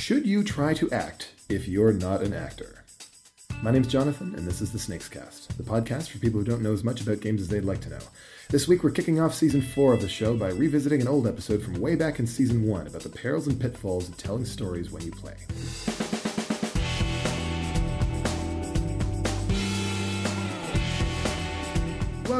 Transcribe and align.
Should 0.00 0.26
you 0.26 0.42
try 0.42 0.72
to 0.74 0.90
act 0.92 1.34
if 1.50 1.68
you're 1.68 1.92
not 1.92 2.22
an 2.22 2.32
actor? 2.32 2.84
My 3.62 3.70
name's 3.70 3.86
Jonathan, 3.86 4.34
and 4.34 4.46
this 4.46 4.62
is 4.62 4.72
the 4.72 4.78
Snakes 4.78 5.10
Cast, 5.10 5.54
the 5.58 5.62
podcast 5.62 6.08
for 6.08 6.16
people 6.18 6.40
who 6.40 6.46
don't 6.46 6.62
know 6.62 6.72
as 6.72 6.82
much 6.82 7.02
about 7.02 7.20
games 7.20 7.42
as 7.42 7.48
they'd 7.48 7.66
like 7.66 7.82
to 7.82 7.90
know. 7.90 7.98
This 8.48 8.66
week, 8.66 8.82
we're 8.82 8.92
kicking 8.92 9.20
off 9.20 9.34
season 9.34 9.60
four 9.60 9.92
of 9.92 10.00
the 10.00 10.08
show 10.08 10.34
by 10.38 10.48
revisiting 10.48 11.02
an 11.02 11.06
old 11.06 11.26
episode 11.26 11.62
from 11.62 11.74
way 11.74 11.96
back 11.96 12.18
in 12.18 12.26
season 12.26 12.66
one 12.66 12.86
about 12.86 13.02
the 13.02 13.10
perils 13.10 13.46
and 13.46 13.60
pitfalls 13.60 14.08
of 14.08 14.16
telling 14.16 14.46
stories 14.46 14.90
when 14.90 15.04
you 15.04 15.12
play. 15.12 15.36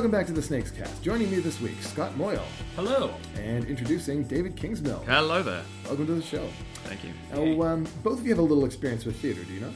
Welcome 0.01 0.19
back 0.19 0.27
to 0.29 0.33
the 0.33 0.41
Snakes 0.41 0.71
Cast. 0.71 1.03
Joining 1.03 1.31
me 1.31 1.41
this 1.41 1.61
week, 1.61 1.77
Scott 1.83 2.17
Moyle, 2.17 2.43
Hello. 2.75 3.13
and 3.37 3.67
introducing 3.67 4.23
David 4.23 4.57
Kingsmill. 4.57 5.05
Hello 5.05 5.43
there. 5.43 5.63
Welcome 5.85 6.07
to 6.07 6.15
the 6.15 6.23
show. 6.23 6.49
Thank 6.85 7.01
you. 7.05 7.13
Now, 7.31 7.69
um, 7.69 7.87
both 8.03 8.19
of 8.19 8.25
you 8.25 8.31
have 8.31 8.39
a 8.39 8.43
little 8.43 8.65
experience 8.65 9.05
with 9.05 9.17
theater, 9.17 9.45
do 9.45 9.53
you 9.53 9.61
not? 9.61 9.73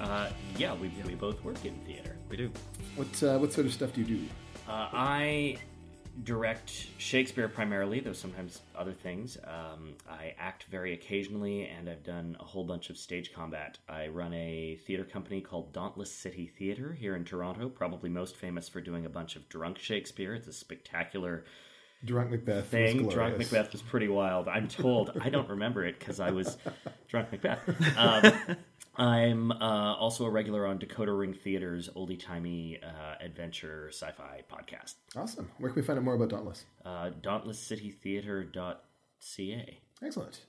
Uh, 0.00 0.30
yeah, 0.58 0.74
we, 0.74 0.90
we 1.06 1.14
both 1.14 1.44
work 1.44 1.64
in 1.64 1.78
theater. 1.86 2.16
We 2.28 2.36
do. 2.36 2.50
What 2.96 3.22
uh, 3.22 3.38
what 3.38 3.52
sort 3.52 3.64
of 3.68 3.72
stuff 3.72 3.92
do 3.92 4.00
you 4.00 4.16
do? 4.16 4.24
Uh, 4.68 4.88
I 4.92 5.56
direct 6.24 6.86
Shakespeare 6.98 7.48
primarily, 7.48 8.00
though 8.00 8.12
sometimes 8.12 8.60
other 8.76 8.92
things. 8.92 9.38
Um, 9.44 9.94
I 10.08 10.34
act 10.38 10.64
very 10.70 10.92
occasionally, 10.92 11.64
and 11.66 11.88
I've 11.88 12.04
done 12.04 12.36
a 12.40 12.44
whole 12.44 12.64
bunch 12.64 12.90
of 12.90 12.96
stage 12.98 13.32
combat. 13.32 13.78
I 13.88 14.08
run 14.08 14.32
a 14.34 14.78
theater 14.86 15.04
company 15.04 15.40
called 15.40 15.72
Dauntless 15.72 16.12
City 16.12 16.46
Theater 16.58 16.92
here 16.92 17.16
in 17.16 17.24
Toronto, 17.24 17.68
probably 17.68 18.10
most 18.10 18.36
famous 18.36 18.68
for 18.68 18.80
doing 18.80 19.06
a 19.06 19.10
bunch 19.10 19.36
of 19.36 19.48
drunk 19.48 19.78
Shakespeare. 19.78 20.34
It's 20.34 20.48
a 20.48 20.52
spectacular 20.52 21.44
Drunk 22.04 22.30
Macbeth. 22.30 22.68
thing. 22.68 23.08
Drunk. 23.08 23.36
Macbeth 23.36 23.72
was 23.72 23.82
pretty 23.82 24.08
wild. 24.08 24.48
I'm 24.48 24.68
told. 24.68 25.10
I 25.20 25.28
don't 25.28 25.48
remember 25.48 25.84
it 25.84 25.98
because 25.98 26.18
I 26.18 26.30
was 26.30 26.56
drunk 27.08 27.30
Macbeth. 27.30 27.60
Um, 27.96 28.56
I'm 28.96 29.52
uh, 29.52 29.94
also 29.94 30.24
a 30.24 30.30
regular 30.30 30.66
on 30.66 30.78
Decoder 30.78 31.18
Ring 31.18 31.32
Theater's 31.32 31.88
oldie 31.90 32.18
timey 32.18 32.80
uh, 32.82 33.14
adventure 33.20 33.88
sci-fi 33.88 34.42
podcast. 34.50 34.94
Awesome. 35.16 35.50
Where 35.58 35.70
can 35.70 35.80
we 35.80 35.86
find 35.86 35.98
out 35.98 36.04
more 36.04 36.14
about 36.14 36.30
Dauntless? 36.30 36.64
Uh, 36.84 37.10
DauntlessCityTheater.ca. 37.22 39.78
Excellent. 40.02 40.40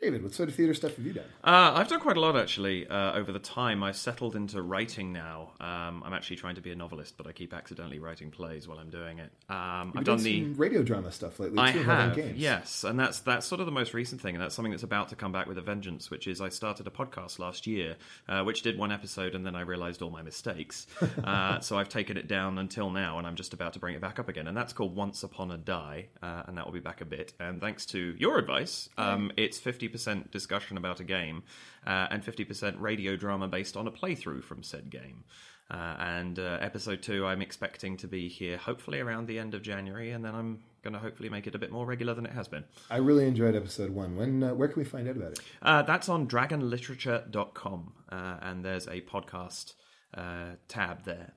David, 0.00 0.22
what 0.22 0.32
sort 0.32 0.48
of 0.48 0.54
theater 0.54 0.74
stuff 0.74 0.94
have 0.96 1.04
you 1.04 1.12
done? 1.12 1.24
Uh, 1.42 1.72
I've 1.74 1.88
done 1.88 1.98
quite 2.00 2.16
a 2.16 2.20
lot 2.20 2.36
actually 2.36 2.86
uh, 2.86 3.14
over 3.14 3.32
the 3.32 3.38
time. 3.38 3.82
I've 3.82 3.96
settled 3.96 4.36
into 4.36 4.62
writing 4.62 5.12
now. 5.12 5.50
Um, 5.60 6.02
I'm 6.04 6.12
actually 6.12 6.36
trying 6.36 6.54
to 6.54 6.60
be 6.60 6.70
a 6.70 6.76
novelist, 6.76 7.16
but 7.16 7.26
I 7.26 7.32
keep 7.32 7.52
accidentally 7.52 7.98
writing 7.98 8.30
plays 8.30 8.68
while 8.68 8.78
I'm 8.78 8.90
doing 8.90 9.18
it. 9.18 9.32
Um, 9.48 9.92
I've 9.96 10.04
done 10.04 10.18
done 10.18 10.22
the. 10.24 10.42
some 10.42 10.54
radio 10.54 10.82
drama 10.82 11.10
stuff 11.10 11.40
lately 11.40 11.58
I 11.58 11.72
too, 11.72 11.82
have, 11.82 12.14
games. 12.14 12.38
yes, 12.38 12.84
and 12.84 12.98
that's 12.98 13.20
that's 13.20 13.46
sort 13.46 13.60
of 13.60 13.66
the 13.66 13.72
most 13.72 13.94
recent 13.94 14.20
thing, 14.20 14.34
and 14.34 14.42
that's 14.42 14.54
something 14.54 14.70
that's 14.70 14.82
about 14.84 15.08
to 15.08 15.16
come 15.16 15.32
back 15.32 15.46
with 15.46 15.58
a 15.58 15.62
vengeance. 15.62 16.10
Which 16.10 16.26
is, 16.26 16.40
I 16.40 16.48
started 16.48 16.86
a 16.86 16.90
podcast 16.90 17.38
last 17.38 17.66
year, 17.66 17.96
uh, 18.28 18.42
which 18.44 18.62
did 18.62 18.78
one 18.78 18.92
episode, 18.92 19.34
and 19.34 19.44
then 19.44 19.56
I 19.56 19.62
realised 19.62 20.02
all 20.02 20.10
my 20.10 20.22
mistakes. 20.22 20.86
uh, 21.24 21.60
so 21.60 21.78
I've 21.78 21.88
taken 21.88 22.16
it 22.16 22.28
down 22.28 22.58
until 22.58 22.90
now, 22.90 23.18
and 23.18 23.26
I'm 23.26 23.36
just 23.36 23.52
about 23.52 23.72
to 23.72 23.78
bring 23.78 23.94
it 23.94 24.00
back 24.00 24.18
up 24.18 24.28
again, 24.28 24.46
and 24.46 24.56
that's 24.56 24.72
called 24.72 24.94
Once 24.94 25.22
Upon 25.22 25.50
a 25.50 25.58
Die, 25.58 26.06
uh, 26.22 26.42
and 26.46 26.56
that 26.56 26.64
will 26.66 26.72
be 26.72 26.80
back 26.80 27.00
a 27.00 27.04
bit. 27.04 27.32
And 27.40 27.60
thanks 27.60 27.84
to 27.86 28.14
your 28.18 28.38
advice, 28.38 28.88
um, 28.96 29.32
it's 29.36 29.58
50% 29.88 30.30
discussion 30.30 30.76
about 30.76 31.00
a 31.00 31.04
game, 31.04 31.42
uh, 31.86 32.06
and 32.10 32.24
50% 32.24 32.80
radio 32.80 33.16
drama 33.16 33.48
based 33.48 33.76
on 33.76 33.86
a 33.86 33.90
playthrough 33.90 34.42
from 34.44 34.62
said 34.62 34.90
game. 34.90 35.24
Uh, 35.70 35.96
and 35.98 36.38
uh, 36.38 36.56
episode 36.60 37.02
two, 37.02 37.26
I'm 37.26 37.42
expecting 37.42 37.96
to 37.98 38.08
be 38.08 38.28
here 38.28 38.56
hopefully 38.56 39.00
around 39.00 39.26
the 39.26 39.38
end 39.38 39.54
of 39.54 39.62
January, 39.62 40.12
and 40.12 40.24
then 40.24 40.34
I'm 40.34 40.60
going 40.82 40.94
to 40.94 40.98
hopefully 40.98 41.28
make 41.28 41.46
it 41.46 41.54
a 41.54 41.58
bit 41.58 41.70
more 41.70 41.84
regular 41.84 42.14
than 42.14 42.24
it 42.24 42.32
has 42.32 42.48
been. 42.48 42.64
I 42.90 42.96
really 42.96 43.26
enjoyed 43.26 43.54
episode 43.54 43.90
one. 43.90 44.16
When 44.16 44.42
uh, 44.42 44.54
where 44.54 44.68
can 44.68 44.80
we 44.80 44.84
find 44.88 45.06
out 45.08 45.16
about 45.16 45.32
it? 45.32 45.40
Uh, 45.60 45.82
that's 45.82 46.08
on 46.08 46.26
dragonliterature.com, 46.26 47.92
uh, 48.10 48.36
and 48.40 48.64
there's 48.64 48.86
a 48.86 49.02
podcast 49.02 49.74
uh, 50.14 50.52
tab 50.68 51.04
there. 51.04 51.34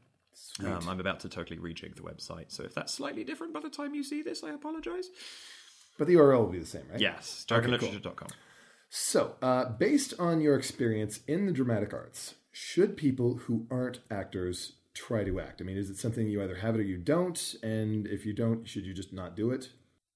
Um, 0.64 0.88
I'm 0.88 1.00
about 1.00 1.20
to 1.22 1.30
totally 1.30 1.60
rejig 1.60 1.96
the 1.96 2.02
website, 2.02 2.52
so 2.52 2.64
if 2.64 2.74
that's 2.74 2.94
slightly 2.94 3.24
different 3.24 3.54
by 3.54 3.60
the 3.60 3.70
time 3.70 3.94
you 3.94 4.04
see 4.04 4.22
this, 4.22 4.44
I 4.44 4.52
apologize. 4.52 5.10
But 5.98 6.08
the 6.08 6.16
URL 6.16 6.40
will 6.40 6.48
be 6.48 6.60
the 6.60 6.66
same, 6.66 6.84
right? 6.90 7.00
Yes, 7.00 7.46
Okay, 7.80 7.86
cool. 7.88 7.92
dragonliterature.com. 8.92 8.94
So, 8.94 9.36
uh, 9.42 9.70
based 9.70 10.14
on 10.20 10.42
your 10.42 10.56
experience 10.56 11.22
in 11.28 11.46
the 11.46 11.52
dramatic 11.52 11.94
arts, 11.94 12.36
should 12.52 12.98
people 12.98 13.36
who 13.36 13.66
aren't 13.72 14.00
actors 14.10 14.74
try 14.94 15.24
to 15.24 15.40
act? 15.40 15.62
I 15.62 15.64
mean, 15.64 15.78
is 15.78 15.90
it 15.90 15.98
something 15.98 16.28
you 16.28 16.44
either 16.44 16.56
have 16.56 16.76
it 16.76 16.80
or 16.80 16.84
you 16.84 16.98
don't? 16.98 17.56
And 17.64 18.06
if 18.08 18.26
you 18.26 18.34
don't, 18.34 18.68
should 18.68 18.86
you 18.86 18.94
just 18.94 19.14
not 19.14 19.36
do 19.36 19.52
it? 19.52 19.70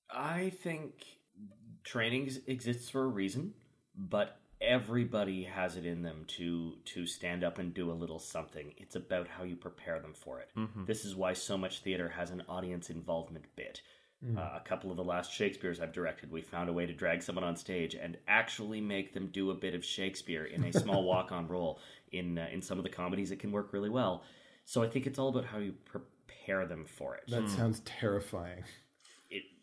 I 0.09 0.52
think 0.62 1.06
training 1.84 2.25
ex- 2.25 2.40
exists 2.47 2.90
for 2.90 3.03
a 3.03 3.08
reason, 3.08 3.53
but 3.96 4.38
everybody 4.62 5.44
has 5.44 5.75
it 5.78 5.85
in 5.85 6.02
them 6.02 6.25
to 6.28 6.74
to 6.85 7.06
stand 7.06 7.44
up 7.44 7.59
and 7.59 7.74
do 7.74 7.91
a 7.91 7.94
little 7.94 8.19
something. 8.19 8.74
It's 8.78 8.96
about 8.96 9.28
how 9.28 9.44
you 9.44 9.56
prepare 9.56 10.00
them 10.00 10.14
for 10.14 10.40
it. 10.40 10.50
This 10.85 11.06
is 11.06 11.16
why 11.16 11.34
so 11.34 11.58
much 11.58 11.80
theater 11.80 12.09
has 12.09 12.31
an 12.31 12.44
audience 12.50 12.90
involvement 12.90 13.46
bit. 13.56 13.81
Uh, 14.38 14.53
a 14.56 14.62
couple 14.66 14.90
of 14.90 14.97
the 14.97 15.03
last 15.03 15.31
Shakespeare's 15.31 15.80
I've 15.80 15.94
directed, 15.94 16.31
we 16.31 16.41
found 16.41 16.69
a 16.69 16.74
way 16.74 16.86
to 16.86 16.94
drag 16.94 17.22
someone 17.22 17.44
on 17.44 17.56
stage 17.56 17.96
and 17.96 18.18
actually 18.28 18.81
make 18.81 19.13
them 19.13 19.28
do 19.28 19.52
a 19.52 19.53
bit 19.53 19.75
of 19.75 19.86
Shakespeare 19.86 20.46
in 20.46 20.63
a 20.63 20.74
small 20.74 21.03
walk-on 21.12 21.47
role. 21.47 21.80
In 22.12 22.38
uh, 22.38 22.47
in 22.52 22.62
some 22.62 22.78
of 22.78 22.84
the 22.84 22.90
comedies, 22.90 23.31
it 23.31 23.40
can 23.40 23.52
work 23.52 23.74
really 23.74 23.90
well. 23.90 24.24
So 24.66 24.81
I 24.81 24.88
think 24.88 25.06
it's 25.06 25.19
all 25.19 25.30
about 25.30 25.46
how 25.46 25.59
you 25.59 25.74
prepare 25.85 26.66
them 26.66 26.85
for 26.85 27.16
it 27.16 27.24
That 27.28 27.50
sounds 27.50 27.81
terrifying. 27.81 28.64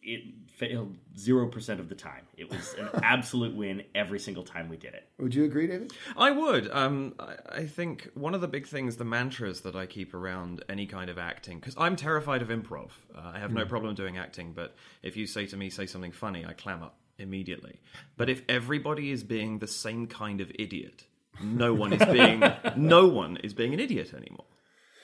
It 0.03 0.23
it 0.43 0.51
failed 0.51 0.97
zero 1.17 1.49
percent 1.49 1.81
of 1.81 1.89
the 1.89 1.95
time. 1.95 2.23
It 2.37 2.51
was 2.51 2.75
an 2.79 2.89
absolute 3.03 3.55
win 3.55 3.83
every 3.95 4.19
single 4.19 4.43
time 4.43 4.69
we 4.69 4.77
did 4.77 4.95
it. 4.95 5.09
Would 5.19 5.35
you 5.35 5.45
agree, 5.45 5.67
David? 5.67 5.93
I 6.17 6.31
would. 6.31 6.71
Um, 6.71 7.15
I, 7.19 7.35
I 7.61 7.67
think 7.67 8.11
one 8.15 8.35
of 8.35 8.41
the 8.41 8.49
big 8.49 8.67
things, 8.67 8.97
the 8.97 9.05
mantras 9.05 9.63
that 9.63 9.75
I 9.75 9.87
keep 9.87 10.15
around 10.15 10.65
any 10.69 10.87
kind 10.87 11.11
of 11.11 11.19
acting, 11.19 11.59
because 11.59 11.75
I'm 11.79 11.97
terrified 11.97 12.43
of 12.43 12.49
improv. 12.49 12.91
Uh, 13.15 13.33
I 13.35 13.39
have 13.39 13.53
no 13.53 13.65
problem 13.65 13.95
doing 13.95 14.19
acting, 14.19 14.53
but 14.53 14.75
if 15.03 15.17
you 15.17 15.27
say 15.27 15.47
to 15.47 15.57
me, 15.57 15.71
say 15.71 15.87
something 15.87 16.13
funny, 16.13 16.45
I 16.45 16.53
clam 16.53 16.83
up 16.83 16.97
immediately. 17.19 17.81
But 18.17 18.29
if 18.29 18.43
everybody 18.49 19.11
is 19.11 19.23
being 19.25 19.59
the 19.59 19.67
same 19.67 20.07
kind 20.07 20.41
of 20.41 20.51
idiot, 20.59 21.07
no 21.43 21.73
one 21.75 21.93
is 21.93 22.05
being 22.13 22.43
no 22.77 23.09
one 23.09 23.39
is 23.39 23.55
being 23.55 23.73
an 23.75 23.81
idiot 23.81 24.13
anymore. 24.15 24.45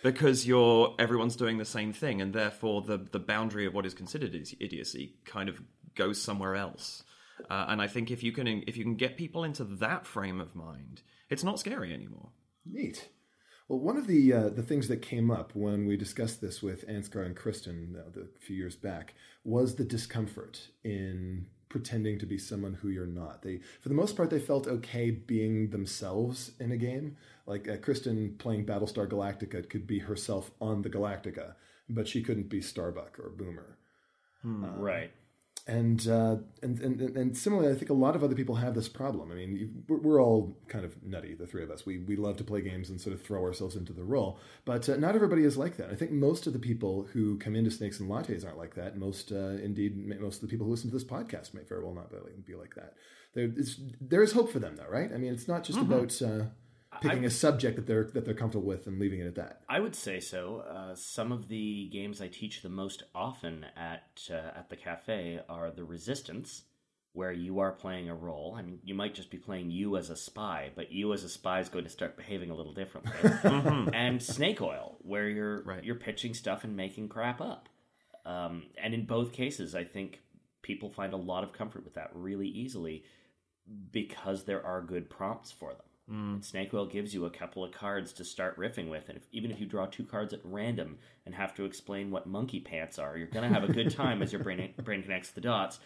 Because 0.03 0.47
you're 0.47 0.95
everyone's 0.99 1.37
doing 1.37 1.59
the 1.59 1.65
same 1.65 1.93
thing, 1.93 2.21
and 2.21 2.33
therefore 2.33 2.83
the 2.83 2.99
the 2.99 3.19
boundary 3.19 3.67
of 3.67 3.75
what 3.75 3.87
is 3.87 3.95
considered 3.95 4.35
is 4.35 4.55
idiocy 4.61 5.17
kind 5.25 5.49
of 5.49 5.61
goes 5.95 6.21
somewhere 6.21 6.55
else. 6.55 7.03
Uh, 7.51 7.67
and 7.69 7.81
I 7.81 7.87
think 7.87 8.11
if 8.11 8.23
you 8.23 8.33
can 8.33 8.47
if 8.67 8.77
you 8.77 8.85
can 8.85 8.97
get 8.97 9.17
people 9.17 9.45
into 9.45 9.65
that 9.65 10.07
frame 10.07 10.41
of 10.41 10.55
mind, 10.55 11.03
it's 11.31 11.45
not 11.45 11.59
scary 11.59 11.93
anymore. 11.93 12.31
Neat. 12.65 13.09
Well, 13.69 13.81
one 13.81 13.97
of 13.99 14.07
the 14.07 14.33
uh, 14.33 14.49
the 14.49 14.63
things 14.63 14.89
that 14.89 15.03
came 15.03 15.31
up 15.31 15.55
when 15.55 15.87
we 15.87 15.97
discussed 15.97 16.41
this 16.41 16.63
with 16.63 16.89
Ansgar 16.89 17.25
and 17.25 17.37
Kristen 17.37 17.97
uh, 17.99 18.11
the, 18.13 18.23
a 18.23 18.39
few 18.41 18.57
years 18.57 18.77
back 18.77 19.15
was 19.45 19.75
the 19.75 19.85
discomfort 19.85 20.69
in 20.85 21.47
pretending 21.69 22.19
to 22.19 22.27
be 22.27 22.39
someone 22.39 22.75
who 22.75 22.89
you're 22.89 23.07
not. 23.07 23.43
They, 23.43 23.61
for 23.81 23.89
the 23.89 23.95
most 23.95 24.17
part, 24.17 24.31
they 24.31 24.39
felt 24.39 24.67
okay 24.67 25.11
being 25.11 25.71
themselves 25.71 26.53
in 26.59 26.73
a 26.73 26.77
game. 26.77 27.17
Like 27.47 27.69
uh, 27.69 27.77
Kristen 27.77 28.35
playing 28.39 28.67
Battlestar 28.67 29.09
Galactica 29.09 29.69
could 29.69 29.87
be 29.87 30.01
herself 30.01 30.51
on 30.61 30.83
the 30.83 30.91
Galactica, 30.91 31.55
but 31.89 32.09
she 32.09 32.23
couldn't 32.23 32.49
be 32.49 32.61
Starbuck 32.61 33.19
or 33.19 33.31
Boomer. 33.31 33.77
right. 34.81 35.11
And, 35.69 36.09
uh, 36.09 36.37
and 36.63 36.81
and 36.81 37.01
and 37.01 37.37
similarly, 37.37 37.71
I 37.71 37.77
think 37.79 37.91
a 37.91 37.95
lot 37.95 38.17
of 38.17 38.25
other 38.25 38.35
people 38.35 38.55
have 38.55 38.75
this 38.75 38.89
problem. 38.89 39.31
I 39.31 39.35
mean, 39.35 39.55
you- 39.55 39.71
we're, 39.87 39.99
we're 39.99 40.23
all 40.23 40.57
kind 40.67 40.83
of 40.83 41.03
nutty, 41.05 41.35
the 41.35 41.47
three 41.47 41.63
of 41.63 41.71
us. 41.71 41.85
We 41.85 41.99
we 41.99 42.17
love 42.17 42.39
to 42.39 42.45
play 42.45 42.63
games 42.63 42.89
and 42.89 42.99
sort 42.99 43.13
of 43.15 43.21
throw 43.21 43.43
ourselves 43.45 43.77
into 43.77 43.93
the 43.93 44.03
role, 44.03 44.41
but 44.65 44.89
uh, 44.89 44.97
not 44.97 45.15
everybody 45.15 45.45
is 45.45 45.59
like 45.59 45.77
that. 45.77 45.91
I 45.91 45.95
think 45.95 46.11
most 46.11 46.47
of 46.47 46.55
the 46.55 46.59
people 46.59 47.07
who 47.13 47.37
come 47.39 47.55
into 47.55 47.71
Snakes 47.71 48.01
and 48.01 48.11
Lattes 48.11 48.47
aren't 48.47 48.57
like 48.57 48.77
that. 48.77 48.97
Most, 48.97 49.31
uh, 49.31 49.37
indeed, 49.63 49.95
most 50.19 50.37
of 50.37 50.41
the 50.41 50.49
people 50.49 50.65
who 50.65 50.73
listen 50.73 50.89
to 50.91 50.97
this 50.97 51.05
podcast 51.05 51.53
may 51.53 51.63
very 51.69 51.85
well 51.85 51.95
not 51.95 52.11
be, 52.47 52.55
like 52.55 52.75
that. 52.77 52.95
There 53.35 53.53
is 53.55 53.79
there 54.01 54.23
is 54.23 54.33
hope 54.33 54.51
for 54.51 54.61
them, 54.61 54.75
though, 54.77 54.89
right? 54.89 55.13
I 55.13 55.19
mean, 55.19 55.35
it's 55.35 55.49
not 55.49 55.65
just 55.65 55.79
about 55.79 56.23
picking 57.01 57.25
a 57.25 57.31
subject 57.31 57.77
that 57.77 57.87
they're 57.87 58.05
that 58.15 58.25
they're 58.25 58.35
comfortable 58.35 58.67
with 58.67 58.87
and 58.87 58.99
leaving 58.99 59.21
it 59.21 59.27
at 59.27 59.35
that. 59.37 59.61
I 59.69 59.81
would 59.81 59.95
say 59.95 60.21
so. 60.21 60.65
Uh, 60.69 60.95
some 60.95 61.33
of 61.33 61.49
the 61.49 61.89
games 61.93 62.21
I 62.21 62.29
teach 62.29 62.63
the 62.63 62.69
most 62.69 63.03
often 63.15 63.67
at 63.77 64.23
uh, 64.31 64.35
at 64.59 64.69
the 64.71 64.77
cafe 64.77 65.41
are 65.49 65.71
the 65.71 65.85
Resistance, 65.85 66.63
where 67.13 67.33
you 67.33 67.59
are 67.61 67.73
playing 67.73 68.09
a 68.09 68.15
role. 68.15 68.55
I 68.59 68.63
mean, 68.63 68.79
you 68.85 68.95
might 68.95 69.15
just 69.15 69.31
be 69.31 69.39
playing 69.39 69.71
you 69.71 69.97
as 69.97 70.11
a 70.11 70.17
spy, 70.17 70.71
but 70.75 70.91
you 70.93 71.13
as 71.13 71.25
a 71.25 71.29
spy 71.29 71.61
is 71.61 71.69
going 71.69 71.85
to 71.85 71.91
start 71.91 72.17
behaving 72.17 72.51
a 72.51 72.55
little 72.55 72.75
differently. 72.75 73.13
and 73.93 74.23
Snake 74.23 74.61
Oil, 74.63 74.97
where 75.03 75.29
you're 75.29 75.63
Right. 75.63 75.85
you're 75.85 75.95
pitching 75.97 76.35
stuff 76.35 76.65
and 76.65 76.77
making 76.77 77.09
crap 77.09 77.41
up. 77.41 77.69
Um, 78.25 78.65
and 78.83 78.93
in 78.95 79.07
both 79.07 79.33
cases, 79.33 79.75
I 79.75 79.85
think 79.85 80.21
people 80.63 80.91
find 80.91 81.13
a 81.15 81.17
lot 81.17 81.45
of 81.45 81.53
comfort 81.53 81.85
with 81.85 81.95
that 81.95 82.11
really 82.13 82.49
easily 82.49 83.05
because 83.91 84.45
there 84.45 84.65
are 84.65 84.81
good 84.83 85.09
prompts 85.11 85.51
for 85.53 85.71
them. 85.73 85.83
Mm. 86.11 86.35
And 86.35 86.45
Snake 86.45 86.73
Oil 86.73 86.87
gives 86.87 87.13
you 87.13 87.27
a 87.27 87.31
couple 87.31 87.65
of 87.65 87.73
cards 87.73 88.13
to 88.15 88.25
start 88.25 88.59
riffing 88.59 88.89
with, 88.89 89.09
and 89.09 89.19
if, 89.19 89.25
even 89.33 89.51
if 89.51 89.61
you 89.61 89.67
draw 89.67 89.87
two 89.87 90.05
cards 90.05 90.33
at 90.33 90.41
random 90.43 90.99
and 91.27 91.35
have 91.35 91.55
to 91.57 91.65
explain 91.65 92.11
what 92.11 92.27
monkey 92.27 92.61
pants 92.61 92.99
are, 92.99 93.17
you're 93.17 93.27
going 93.27 93.47
to 93.47 93.55
have 93.61 93.69
a 93.69 93.73
good 93.73 93.91
time 93.91 94.23
as 94.23 94.33
your 94.33 94.43
brain 94.43 94.73
brain 94.83 95.03
connects 95.03 95.31
the 95.31 95.41
dots. 95.41 95.79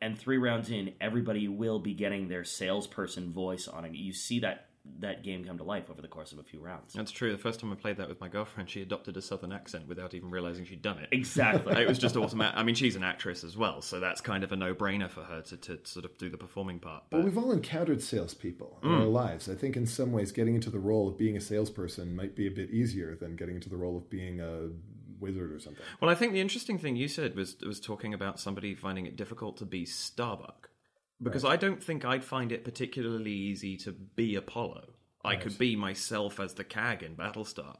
and 0.00 0.18
three 0.18 0.38
rounds 0.38 0.70
in, 0.70 0.92
everybody 1.00 1.48
will 1.48 1.78
be 1.78 1.94
getting 1.94 2.28
their 2.28 2.44
salesperson 2.44 3.32
voice 3.32 3.66
on 3.68 3.84
it. 3.84 3.94
You 3.94 4.12
see 4.12 4.40
that 4.40 4.68
that 5.00 5.22
game 5.22 5.44
come 5.44 5.58
to 5.58 5.64
life 5.64 5.90
over 5.90 6.02
the 6.02 6.08
course 6.08 6.32
of 6.32 6.38
a 6.38 6.42
few 6.42 6.60
rounds. 6.60 6.92
That's 6.92 7.10
true. 7.10 7.32
The 7.32 7.38
first 7.38 7.60
time 7.60 7.72
I 7.72 7.74
played 7.74 7.96
that 7.96 8.08
with 8.08 8.20
my 8.20 8.28
girlfriend, 8.28 8.68
she 8.68 8.82
adopted 8.82 9.16
a 9.16 9.22
southern 9.22 9.52
accent 9.52 9.88
without 9.88 10.14
even 10.14 10.30
realizing 10.30 10.64
she'd 10.64 10.82
done 10.82 10.98
it. 10.98 11.08
Exactly. 11.10 11.80
it 11.80 11.88
was 11.88 11.98
just 11.98 12.16
automatic. 12.16 12.58
I 12.58 12.62
mean, 12.62 12.74
she's 12.74 12.96
an 12.96 13.02
actress 13.02 13.44
as 13.44 13.56
well, 13.56 13.80
so 13.80 13.98
that's 13.98 14.20
kind 14.20 14.44
of 14.44 14.52
a 14.52 14.56
no-brainer 14.56 15.10
for 15.10 15.22
her 15.22 15.40
to, 15.42 15.56
to 15.56 15.78
sort 15.84 16.04
of 16.04 16.16
do 16.18 16.28
the 16.28 16.36
performing 16.36 16.80
part. 16.80 17.04
But 17.10 17.18
well, 17.18 17.26
we've 17.26 17.38
all 17.38 17.52
encountered 17.52 18.02
salespeople 18.02 18.78
in 18.82 18.90
mm. 18.90 19.00
our 19.00 19.06
lives. 19.06 19.48
I 19.48 19.54
think 19.54 19.76
in 19.76 19.86
some 19.86 20.12
ways, 20.12 20.32
getting 20.32 20.54
into 20.54 20.70
the 20.70 20.78
role 20.78 21.08
of 21.08 21.16
being 21.16 21.36
a 21.36 21.40
salesperson 21.40 22.14
might 22.14 22.36
be 22.36 22.46
a 22.46 22.50
bit 22.50 22.70
easier 22.70 23.14
than 23.14 23.36
getting 23.36 23.56
into 23.56 23.70
the 23.70 23.76
role 23.76 23.96
of 23.96 24.10
being 24.10 24.40
a 24.40 24.68
wizard 25.18 25.52
or 25.52 25.58
something. 25.60 25.82
Well, 26.00 26.10
I 26.10 26.14
think 26.14 26.32
the 26.32 26.40
interesting 26.40 26.78
thing 26.78 26.96
you 26.96 27.08
said 27.08 27.34
was 27.34 27.56
was 27.64 27.80
talking 27.80 28.12
about 28.12 28.38
somebody 28.38 28.74
finding 28.74 29.06
it 29.06 29.16
difficult 29.16 29.56
to 29.58 29.64
be 29.64 29.86
Starbuck. 29.86 30.68
Because 31.22 31.44
right. 31.44 31.52
I 31.52 31.56
don't 31.56 31.82
think 31.82 32.04
I'd 32.04 32.24
find 32.24 32.52
it 32.52 32.64
particularly 32.64 33.32
easy 33.32 33.76
to 33.78 33.92
be 33.92 34.34
Apollo. 34.34 34.94
I 35.24 35.36
could 35.36 35.56
be 35.56 35.74
myself 35.74 36.38
as 36.38 36.54
the 36.54 36.64
CAG 36.64 37.02
in 37.02 37.16
Battlestar. 37.16 37.76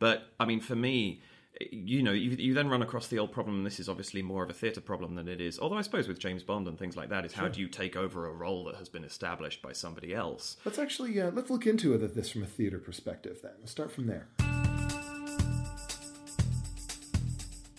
But 0.00 0.24
I 0.40 0.46
mean, 0.46 0.60
for 0.60 0.74
me, 0.74 1.22
you 1.70 2.02
know, 2.02 2.12
you, 2.12 2.30
you, 2.30 2.54
then 2.54 2.68
run 2.68 2.82
across 2.82 3.08
the 3.08 3.18
old 3.18 3.32
problem, 3.32 3.56
and 3.56 3.66
this 3.66 3.80
is 3.80 3.88
obviously 3.88 4.22
more 4.22 4.44
of 4.44 4.50
a 4.50 4.52
theatre 4.52 4.80
problem 4.80 5.14
than 5.14 5.28
it 5.28 5.40
is. 5.40 5.58
Although 5.58 5.76
I 5.76 5.82
suppose 5.82 6.06
with 6.06 6.18
James 6.18 6.42
Bond 6.42 6.68
and 6.68 6.78
things 6.78 6.96
like 6.96 7.08
that, 7.08 7.24
is 7.24 7.32
sure. 7.32 7.42
how 7.42 7.48
do 7.48 7.60
you 7.60 7.68
take 7.68 7.96
over 7.96 8.26
a 8.26 8.32
role 8.32 8.64
that 8.64 8.76
has 8.76 8.88
been 8.88 9.04
established 9.04 9.62
by 9.62 9.72
somebody 9.72 10.14
else? 10.14 10.56
Let's 10.64 10.78
actually 10.78 11.20
uh, 11.20 11.30
let's 11.32 11.50
look 11.50 11.66
into 11.66 11.94
it 11.94 12.14
this 12.14 12.30
from 12.30 12.42
a 12.42 12.46
theatre 12.46 12.78
perspective. 12.78 13.40
Then 13.42 13.52
let's 13.60 13.72
start 13.72 13.90
from 13.90 14.06
there. 14.06 14.28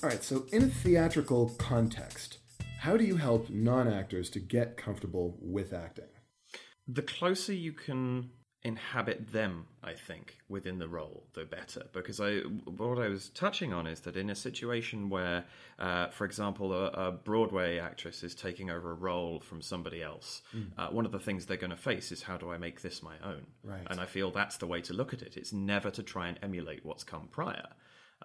All 0.01 0.09
right. 0.09 0.23
So 0.23 0.45
in 0.51 0.63
a 0.63 0.67
theatrical 0.67 1.50
context, 1.57 2.38
how 2.79 2.95
do 2.97 3.03
you 3.03 3.17
help 3.17 3.49
non-actors 3.49 4.29
to 4.31 4.39
get 4.39 4.77
comfortable 4.77 5.37
with 5.41 5.73
acting? 5.73 6.05
The 6.87 7.01
closer 7.01 7.53
you 7.53 7.73
can 7.73 8.31
inhabit 8.61 9.31
them 9.31 9.65
i 9.81 9.93
think 9.93 10.37
within 10.49 10.79
the 10.79 10.87
role 10.87 11.23
the 11.33 11.45
better. 11.45 11.83
Because 11.93 12.19
i 12.19 12.39
what 12.39 12.99
i 12.99 13.07
was 13.07 13.29
touching 13.29 13.71
on 13.71 13.87
is 13.87 14.01
that 14.01 14.17
in 14.17 14.29
a 14.29 14.35
situation 14.35 15.09
where 15.09 15.45
uh, 15.79 16.07
for 16.09 16.25
example 16.25 16.73
a, 16.73 16.87
a, 16.87 17.11
broadway 17.11 17.79
actress 17.79 18.21
is 18.21 18.35
taking 18.35 18.69
over 18.69 18.91
a 18.91 18.95
role 18.95 19.39
from 19.39 19.61
somebody 19.61 20.03
else 20.03 20.41
mm. 20.53 20.67
uh, 20.77 20.89
one 20.89 21.05
of 21.05 21.13
the 21.13 21.19
things 21.19 21.45
they're 21.45 21.55
going 21.55 21.69
to 21.69 21.77
face 21.77 22.11
is 22.11 22.21
how 22.21 22.35
do 22.35 22.51
i 22.51 22.57
make 22.57 22.81
this 22.81 23.01
my 23.01 23.15
own? 23.23 23.45
Right. 23.63 23.87
And 23.89 24.01
i 24.01 24.05
feel 24.05 24.29
that's 24.29 24.57
the 24.57 24.67
way 24.67 24.81
to 24.81 24.93
look 24.93 25.13
at 25.13 25.21
it. 25.21 25.37
It's 25.37 25.53
never 25.53 25.89
to 25.91 26.03
try 26.03 26.27
and 26.27 26.37
emulate 26.43 26.85
what's 26.85 27.05
come 27.05 27.29
prior. 27.31 27.67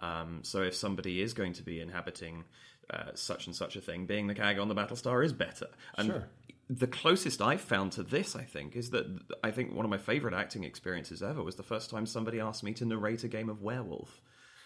Um, 0.02 0.40
so 0.42 0.62
if 0.62 0.74
somebody 0.74 1.22
is 1.22 1.32
going 1.32 1.52
to 1.54 1.62
be 1.62 1.80
inhabiting 1.80 2.44
uh, 2.90 3.10
such 3.14 3.46
and 3.46 3.54
such 3.54 3.76
a 3.76 3.80
thing, 3.80 4.06
being 4.06 4.26
the 4.26 4.34
CAG 4.34 4.58
on 4.58 4.68
the 4.68 4.74
Battlestar 4.74 5.24
is 5.24 5.32
better. 5.32 5.68
And 5.96 6.08
sure 6.08 6.24
the 6.70 6.86
closest 6.86 7.42
I've 7.42 7.60
found 7.60 7.92
to 7.92 8.02
this, 8.02 8.34
I 8.34 8.42
think, 8.42 8.74
is 8.76 8.90
that 8.90 9.06
I 9.42 9.50
think 9.50 9.74
one 9.74 9.84
of 9.84 9.90
my 9.90 9.98
favorite 9.98 10.34
acting 10.34 10.64
experiences 10.64 11.22
ever 11.22 11.42
was 11.42 11.56
the 11.56 11.62
first 11.62 11.90
time 11.90 12.06
somebody 12.06 12.40
asked 12.40 12.62
me 12.62 12.72
to 12.74 12.84
narrate 12.84 13.24
a 13.24 13.28
game 13.28 13.48
of 13.48 13.62
Werewolf. 13.62 14.20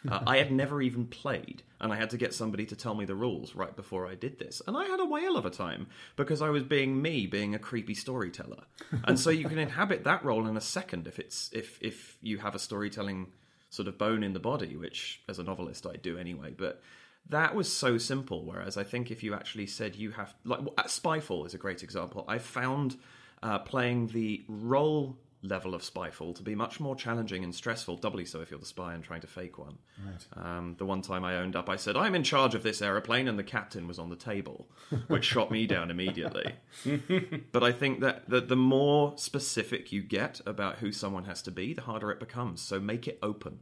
Uh, 0.08 0.20
I 0.24 0.36
had 0.36 0.52
never 0.64 0.80
even 0.80 1.06
played, 1.06 1.64
and 1.80 1.92
I 1.92 1.96
had 1.96 2.10
to 2.10 2.16
get 2.16 2.32
somebody 2.32 2.66
to 2.66 2.76
tell 2.76 2.94
me 2.94 3.04
the 3.04 3.16
rules 3.16 3.56
right 3.56 3.74
before 3.74 4.06
I 4.06 4.14
did 4.14 4.38
this. 4.38 4.62
And 4.66 4.76
I 4.76 4.84
had 4.84 5.00
a 5.00 5.04
whale 5.04 5.36
of 5.36 5.44
a 5.44 5.50
time 5.50 5.88
because 6.14 6.40
I 6.40 6.50
was 6.50 6.62
being 6.62 7.02
me, 7.02 7.26
being 7.26 7.54
a 7.54 7.58
creepy 7.58 7.94
storyteller. 7.94 8.64
And 9.04 9.18
so 9.18 9.30
you 9.30 9.48
can 9.48 9.58
inhabit 9.58 10.04
that 10.04 10.24
role 10.24 10.46
in 10.46 10.56
a 10.56 10.60
second 10.60 11.06
if 11.06 11.18
it's 11.18 11.50
if 11.52 11.78
if 11.80 12.16
you 12.22 12.38
have 12.38 12.54
a 12.54 12.58
storytelling 12.58 13.32
sort 13.70 13.88
of 13.88 13.98
bone 13.98 14.22
in 14.22 14.32
the 14.32 14.40
body, 14.40 14.76
which 14.76 15.22
as 15.28 15.38
a 15.38 15.42
novelist 15.42 15.86
I 15.86 15.96
do 15.96 16.16
anyway. 16.16 16.54
But 16.56 16.80
that 17.30 17.54
was 17.54 17.72
so 17.72 17.98
simple. 17.98 18.44
Whereas 18.44 18.76
I 18.76 18.84
think 18.84 19.10
if 19.10 19.22
you 19.22 19.34
actually 19.34 19.66
said 19.66 19.96
you 19.96 20.12
have, 20.12 20.34
like 20.44 20.60
Spyfall 20.86 21.46
is 21.46 21.54
a 21.54 21.58
great 21.58 21.82
example. 21.82 22.24
I 22.28 22.38
found 22.38 22.96
uh, 23.42 23.58
playing 23.60 24.08
the 24.08 24.44
role 24.48 25.18
level 25.42 25.74
of 25.74 25.82
Spyfall 25.82 26.34
to 26.34 26.42
be 26.42 26.54
much 26.54 26.80
more 26.80 26.96
challenging 26.96 27.44
and 27.44 27.54
stressful, 27.54 27.96
doubly 27.98 28.24
so 28.24 28.40
if 28.40 28.50
you're 28.50 28.58
the 28.58 28.66
spy 28.66 28.94
and 28.94 29.04
trying 29.04 29.20
to 29.20 29.26
fake 29.26 29.58
one. 29.58 29.78
Right. 30.04 30.26
Um, 30.58 30.74
the 30.78 30.84
one 30.84 31.02
time 31.02 31.24
I 31.24 31.36
owned 31.36 31.54
up, 31.54 31.68
I 31.68 31.76
said, 31.76 31.96
I'm 31.96 32.14
in 32.14 32.24
charge 32.24 32.54
of 32.54 32.62
this 32.62 32.82
aeroplane, 32.82 33.28
and 33.28 33.38
the 33.38 33.44
captain 33.44 33.86
was 33.86 33.98
on 33.98 34.10
the 34.10 34.16
table, 34.16 34.68
which 35.06 35.24
shot 35.26 35.50
me 35.50 35.66
down 35.66 35.90
immediately. 35.90 36.54
but 37.52 37.62
I 37.62 37.72
think 37.72 38.00
that, 38.00 38.28
that 38.28 38.48
the 38.48 38.56
more 38.56 39.16
specific 39.16 39.92
you 39.92 40.02
get 40.02 40.40
about 40.44 40.78
who 40.78 40.90
someone 40.90 41.24
has 41.24 41.42
to 41.42 41.50
be, 41.50 41.72
the 41.72 41.82
harder 41.82 42.10
it 42.10 42.18
becomes. 42.18 42.60
So 42.60 42.80
make 42.80 43.06
it 43.06 43.18
open. 43.22 43.60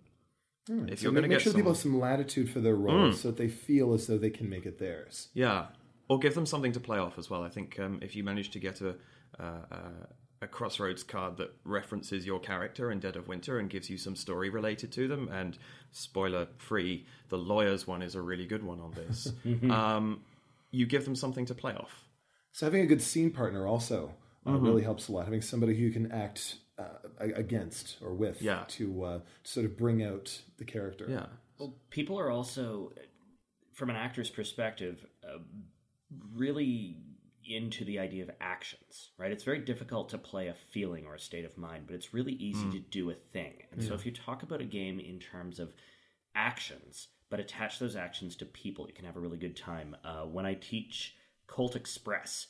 Right. 0.69 0.91
If 0.91 0.99
so 0.99 1.05
you're 1.05 1.13
going 1.13 1.23
to 1.23 1.29
make 1.29 1.41
sure 1.41 1.53
people 1.53 1.73
have 1.73 1.81
some 1.81 1.99
latitude 2.01 2.51
for 2.51 2.61
their 2.61 2.75
role, 2.75 3.11
mm. 3.11 3.15
so 3.15 3.29
that 3.29 3.37
they 3.37 3.49
feel 3.49 3.95
as 3.95 4.07
though 4.07 4.19
they 4.19 4.31
can 4.31 4.49
make 4.49 4.67
it 4.67 4.79
theirs. 4.79 5.29
Yeah, 5.33 5.67
or 6.09 6.19
give 6.19 6.35
them 6.35 6.47
something 6.47 6.73
to 6.73 6.81
play 6.81 6.99
off 6.99 7.19
as 7.19 7.31
well. 7.31 7.43
I 7.43 7.49
think 7.49 7.79
um, 7.79 8.01
if 8.03 8.17
you 8.17 8.25
manage 8.25 8.51
to 8.51 8.59
get 8.59 8.81
a, 8.81 8.97
uh, 9.39 9.79
a 10.43 10.47
crossroads 10.47 11.03
card 11.03 11.37
that 11.37 11.55
references 11.65 12.27
your 12.27 12.41
character 12.41 12.91
in 12.91 13.01
Dead 13.01 13.17
of 13.17 13.29
Winter 13.29 13.59
and 13.59 13.71
gives 13.71 13.89
you 13.89 13.97
some 13.97 14.17
story 14.17 14.51
related 14.51 14.91
to 14.93 15.07
them, 15.07 15.29
and 15.29 15.57
spoiler 15.93 16.49
free, 16.59 17.07
the 17.29 17.39
lawyers 17.39 17.87
one 17.87 18.03
is 18.03 18.15
a 18.15 18.21
really 18.21 18.47
good 18.47 18.65
one 18.65 18.81
on 18.81 18.93
this. 18.93 19.33
um, 19.71 20.21
you 20.73 20.87
give 20.87 21.05
them 21.05 21.15
something 21.15 21.47
to 21.47 21.55
play 21.55 21.75
off. 21.75 22.05
So 22.53 22.67
having 22.67 22.83
a 22.83 22.87
good 22.87 23.03
scene 23.03 23.31
partner 23.31 23.67
also 23.67 24.13
uh, 24.45 24.51
mm-hmm. 24.51 24.65
really 24.65 24.83
helps 24.83 25.09
a 25.09 25.13
lot. 25.13 25.25
Having 25.25 25.43
somebody 25.43 25.77
who 25.77 25.91
can 25.91 26.11
act 26.11 26.57
uh, 26.79 26.99
against 27.19 27.97
or 28.03 28.15
with 28.15 28.43
yeah. 28.43 28.65
to 28.69 29.05
uh, 29.05 29.19
sort 29.43 29.67
of 29.67 29.77
bring 29.77 30.03
out 30.03 30.41
the 30.59 30.65
character. 30.65 31.07
Yeah. 31.09 31.27
Well, 31.59 31.75
people 31.91 32.19
are 32.19 32.31
also, 32.31 32.93
from 33.73 33.91
an 33.91 33.97
actor's 33.97 34.31
perspective, 34.31 35.07
uh, 35.25 35.39
really 36.35 36.99
into 37.49 37.85
the 37.85 37.99
idea 37.99 38.25
of 38.25 38.31
actions, 38.41 39.11
right? 39.19 39.31
It's 39.31 39.45
very 39.45 39.61
difficult 39.61 40.09
to 40.11 40.19
play 40.19 40.49
a 40.49 40.55
feeling 40.55 41.07
or 41.07 41.15
a 41.15 41.21
state 41.21 41.45
of 41.45 41.57
mind, 41.57 41.85
but 41.87 41.95
it's 41.95 42.13
really 42.13 42.33
easy 42.33 42.67
mm. 42.67 42.73
to 42.73 42.79
do 42.81 43.11
a 43.11 43.15
thing. 43.15 43.55
And 43.71 43.81
yeah. 43.81 43.89
so 43.89 43.95
if 43.95 44.05
you 44.05 44.13
talk 44.13 44.43
about 44.43 44.61
a 44.61 44.65
game 44.65 44.99
in 44.99 45.19
terms 45.19 45.59
of 45.59 45.73
actions, 46.35 47.09
but 47.31 47.41
attach 47.41 47.79
those 47.79 47.97
actions 47.97 48.37
to 48.37 48.47
people, 48.47 48.87
you 48.87 48.95
can 48.95 49.05
have 49.05 49.17
a 49.17 49.21
really 49.21 49.39
good 49.39 49.57
time. 49.57 49.97
Uh, 50.05 50.23
when 50.23 50.45
I 50.45 50.55
teach 50.55 51.15
Colt 51.47 51.77
Express, 51.77 52.49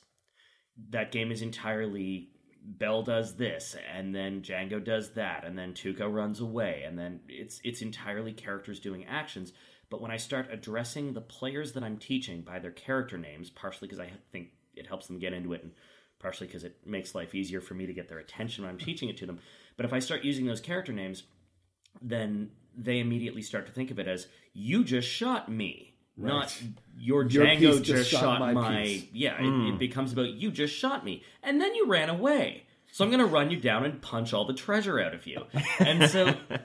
that 0.90 1.12
game 1.12 1.30
is 1.30 1.42
entirely 1.42 2.30
Bell 2.66 3.02
does 3.02 3.36
this, 3.36 3.76
and 3.94 4.12
then 4.12 4.42
Django 4.42 4.84
does 4.84 5.12
that, 5.12 5.44
and 5.44 5.56
then 5.56 5.72
Tuco 5.72 6.12
runs 6.12 6.40
away, 6.40 6.82
and 6.84 6.98
then 6.98 7.20
it's 7.28 7.60
it's 7.62 7.80
entirely 7.80 8.32
characters 8.32 8.80
doing 8.80 9.04
actions. 9.06 9.52
But 9.88 10.00
when 10.00 10.10
I 10.10 10.16
start 10.16 10.48
addressing 10.50 11.12
the 11.12 11.20
players 11.20 11.72
that 11.72 11.84
I'm 11.84 11.96
teaching 11.96 12.42
by 12.42 12.58
their 12.58 12.72
character 12.72 13.18
names, 13.18 13.50
partially 13.50 13.86
because 13.86 14.00
I 14.00 14.10
think 14.32 14.48
it 14.74 14.88
helps 14.88 15.06
them 15.06 15.20
get 15.20 15.32
into 15.32 15.52
it, 15.52 15.62
and 15.62 15.72
partially 16.18 16.48
because 16.48 16.64
it 16.64 16.76
makes 16.84 17.14
life 17.14 17.36
easier 17.36 17.60
for 17.60 17.74
me 17.74 17.86
to 17.86 17.94
get 17.94 18.08
their 18.08 18.18
attention 18.18 18.64
when 18.64 18.72
I'm 18.72 18.78
teaching 18.78 19.08
it 19.08 19.16
to 19.18 19.26
them. 19.26 19.38
But 19.76 19.86
if 19.86 19.92
I 19.92 20.00
start 20.00 20.24
using 20.24 20.46
those 20.46 20.60
character 20.60 20.92
names, 20.92 21.22
then 22.02 22.50
they 22.76 22.98
immediately 22.98 23.42
start 23.42 23.66
to 23.66 23.72
think 23.72 23.92
of 23.92 24.00
it 24.00 24.08
as 24.08 24.26
you 24.52 24.82
just 24.82 25.08
shot 25.08 25.48
me. 25.48 25.95
Right. 26.16 26.32
Not 26.32 26.62
your 26.98 27.24
Django 27.24 27.60
your 27.60 27.72
just, 27.72 27.84
just, 27.84 28.10
shot, 28.10 28.20
shot 28.20 28.40
my, 28.40 28.52
my 28.52 29.08
yeah. 29.12 29.36
Mm. 29.36 29.40
It, 29.40 29.68
it, 29.68 29.72
hmm. 29.72 29.78
becomes 29.78 30.12
about 30.12 30.30
you 30.30 30.50
just 30.50 30.74
shot 30.74 31.04
me, 31.04 31.22
and 31.42 31.60
then 31.60 31.74
you 31.74 31.86
ran 31.86 32.08
away. 32.08 32.64
So 32.92 33.04
I'm 33.04 33.10
going 33.10 33.20
to 33.20 33.26
run 33.26 33.50
you 33.50 33.60
down 33.60 33.84
and 33.84 34.00
punch 34.00 34.32
all 34.32 34.46
the 34.46 34.54
treasure 34.54 34.98
out 34.98 35.12
of 35.12 35.26
you. 35.26 35.44
And 35.78 36.08
so, 36.08 36.28
uh, 36.50 36.56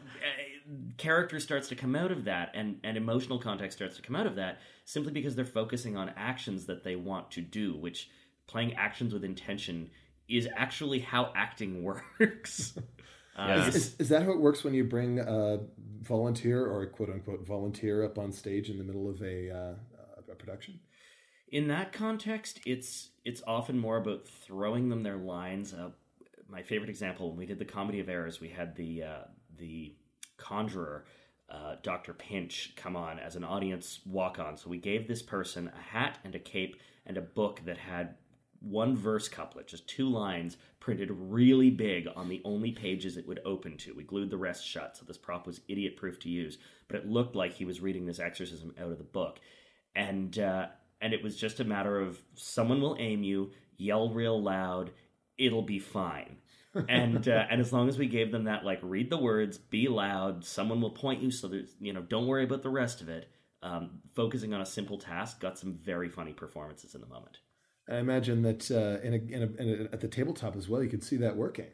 character 0.98 1.41
starts 1.41 1.67
to 1.70 1.75
come 1.75 1.96
out 1.96 2.12
of 2.12 2.25
that, 2.25 2.51
and 2.53 2.79
and 2.84 2.96
emotional 2.96 3.39
context 3.39 3.77
starts 3.77 3.98
to 3.98 4.01
come 4.01 4.15
out 4.15 4.25
of 4.25 4.36
that, 4.36 4.60
simply 4.86 5.12
because 5.12 5.36
they're 5.36 5.43
focusing 5.43 5.98
on 5.98 6.13
actions 6.15 6.67
that 6.67 6.86
they 6.86 6.96
want 6.96 7.31
to 7.31 7.41
do, 7.41 7.75
which 7.75 8.10
playing 8.48 8.75
actions 8.75 9.13
with 9.13 9.25
intention 9.25 9.89
is 10.29 10.48
actually 10.55 11.00
how 11.00 11.34
acting 11.36 11.84
works. 12.20 12.77
Is, 13.50 13.75
is, 13.75 13.95
is, 14.00 14.10
that 14.10 14.24
how 14.24 14.31
it 14.31 14.39
works 14.39 14.63
when 14.63 14.74
you 14.74 14.83
bring 14.83 15.19
a 15.19 15.60
volunteer 16.01 16.65
or 16.65 16.83
a 16.83 16.88
quote 16.88 17.10
unquote 17.10 17.45
volunteer 17.45 18.03
up 18.03 18.17
on 18.17 18.31
stage 18.31 18.69
in 18.69 18.77
the 18.77 18.83
middle 18.83 19.10
of 19.10 19.21
a, 19.21 19.50
uh, 19.50 19.74
a 20.31 20.36
production? 20.36 20.79
In 21.50 21.67
that 21.67 21.91
context, 21.91 22.62
it's 22.65 23.10
it's 23.25 23.41
often 23.45 23.77
more 23.77 23.98
about 23.98 24.27
throwing 24.27 24.89
them 24.89 25.03
their 25.03 25.17
lines. 25.17 25.74
Uh, 25.74 25.89
my 26.48 26.63
favorite 26.63 26.89
example 26.89 27.29
when 27.29 27.38
we 27.38 27.45
did 27.45 27.60
the 27.60 27.65
Comedy 27.65 28.00
of 28.00 28.10
Errors, 28.10 28.39
we 28.39 28.50
had 28.50 28.75
the 28.75 29.03
uh, 29.03 29.24
the 29.57 29.95
conjurer. 30.38 31.05
Uh, 31.50 31.75
Dr. 31.83 32.13
Pinch 32.13 32.74
come 32.77 32.95
on 32.95 33.19
as 33.19 33.36
an 33.36 33.43
audience 33.43 34.00
walk 34.05 34.39
on. 34.39 34.55
So 34.55 34.69
we 34.69 34.77
gave 34.77 35.05
this 35.05 35.21
person 35.21 35.69
a 35.77 35.81
hat 35.81 36.17
and 36.24 36.33
a 36.33 36.39
cape 36.39 36.77
and 37.05 37.17
a 37.17 37.21
book 37.21 37.60
that 37.65 37.77
had 37.77 38.15
one 38.62 38.96
verse 38.96 39.27
couplet, 39.27 39.68
just 39.68 39.88
two 39.88 40.08
lines 40.08 40.58
printed 40.80 41.10
really 41.12 41.70
big 41.70 42.08
on 42.15 42.30
the 42.30 42.41
only 42.44 42.72
pages 42.72 43.18
it 43.18 43.27
would 43.27 43.39
open 43.46 43.77
to. 43.77 43.94
We 43.94 44.03
glued 44.03 44.30
the 44.30 44.38
rest 44.38 44.65
shut, 44.65 44.98
so 44.98 45.06
this 45.06 45.18
prop 45.18 45.46
was 45.48 45.62
idiot 45.68 45.98
proof 45.98 46.20
to 46.22 46.30
use, 46.30 46.58
but 46.88 46.98
it 46.98 47.08
looked 47.08 47.36
like 47.36 47.53
he 47.53 47.65
was 47.65 47.82
reading 47.82 48.06
this 48.06 48.20
exorcism 48.20 48.74
out 48.80 48.91
of 48.91 48.98
the 48.98 49.03
book. 49.03 49.39
And 49.96 50.38
uh, 50.39 50.68
and 51.01 51.13
it 51.13 51.24
was 51.24 51.36
just 51.36 51.60
a 51.60 51.65
matter 51.65 52.00
of 52.00 52.20
someone 52.36 52.82
will 52.82 52.96
aim 53.00 53.24
you, 53.24 53.51
yell 53.77 54.10
real 54.10 54.41
loud, 54.41 54.91
it'll 55.38 55.63
be 55.63 55.80
fine. 55.80 56.38
and 56.88 57.27
uh, 57.27 57.46
and 57.50 57.60
as 57.60 57.74
long 57.74 57.89
as 57.89 57.98
we 57.98 58.08
gave 58.08 58.32
them 58.32 58.46
that 58.46 58.63
like 58.63 58.80
read 58.82 59.10
the 59.10 59.18
words, 59.18 59.58
be 59.58 59.88
loud, 59.88 60.46
someone 60.46 60.80
will 60.80 60.91
point 60.91 61.22
you 61.22 61.32
so 61.32 61.48
there's 61.48 61.75
you 61.80 61.94
know 61.94 62.01
don't 62.01 62.27
worry 62.27 62.44
about 62.44 62.62
the 62.62 62.70
rest 62.70 63.01
of 63.01 63.10
it. 63.10 63.30
Um, 63.63 64.00
focusing 64.15 64.56
on 64.56 64.62
a 64.62 64.65
simple 64.65 64.98
task 64.98 65.39
got 65.39 65.60
some 65.60 65.74
very 65.74 66.10
funny 66.10 66.34
performances 66.34 66.96
in 66.96 67.01
the 67.01 67.08
moment. 67.08 67.38
I 67.91 67.98
imagine 68.00 68.41
that 68.43 68.71
uh, 68.71 69.05
in 69.05 69.13
a, 69.13 69.17
in 69.17 69.43
a, 69.43 69.62
in 69.62 69.81
a, 69.81 69.93
at 69.93 70.00
the 70.01 70.07
tabletop 70.07 70.55
as 70.55 70.69
well, 70.69 70.81
you 70.83 70.89
could 70.89 71.03
see 71.03 71.17
that 71.17 71.36
working. 71.36 71.67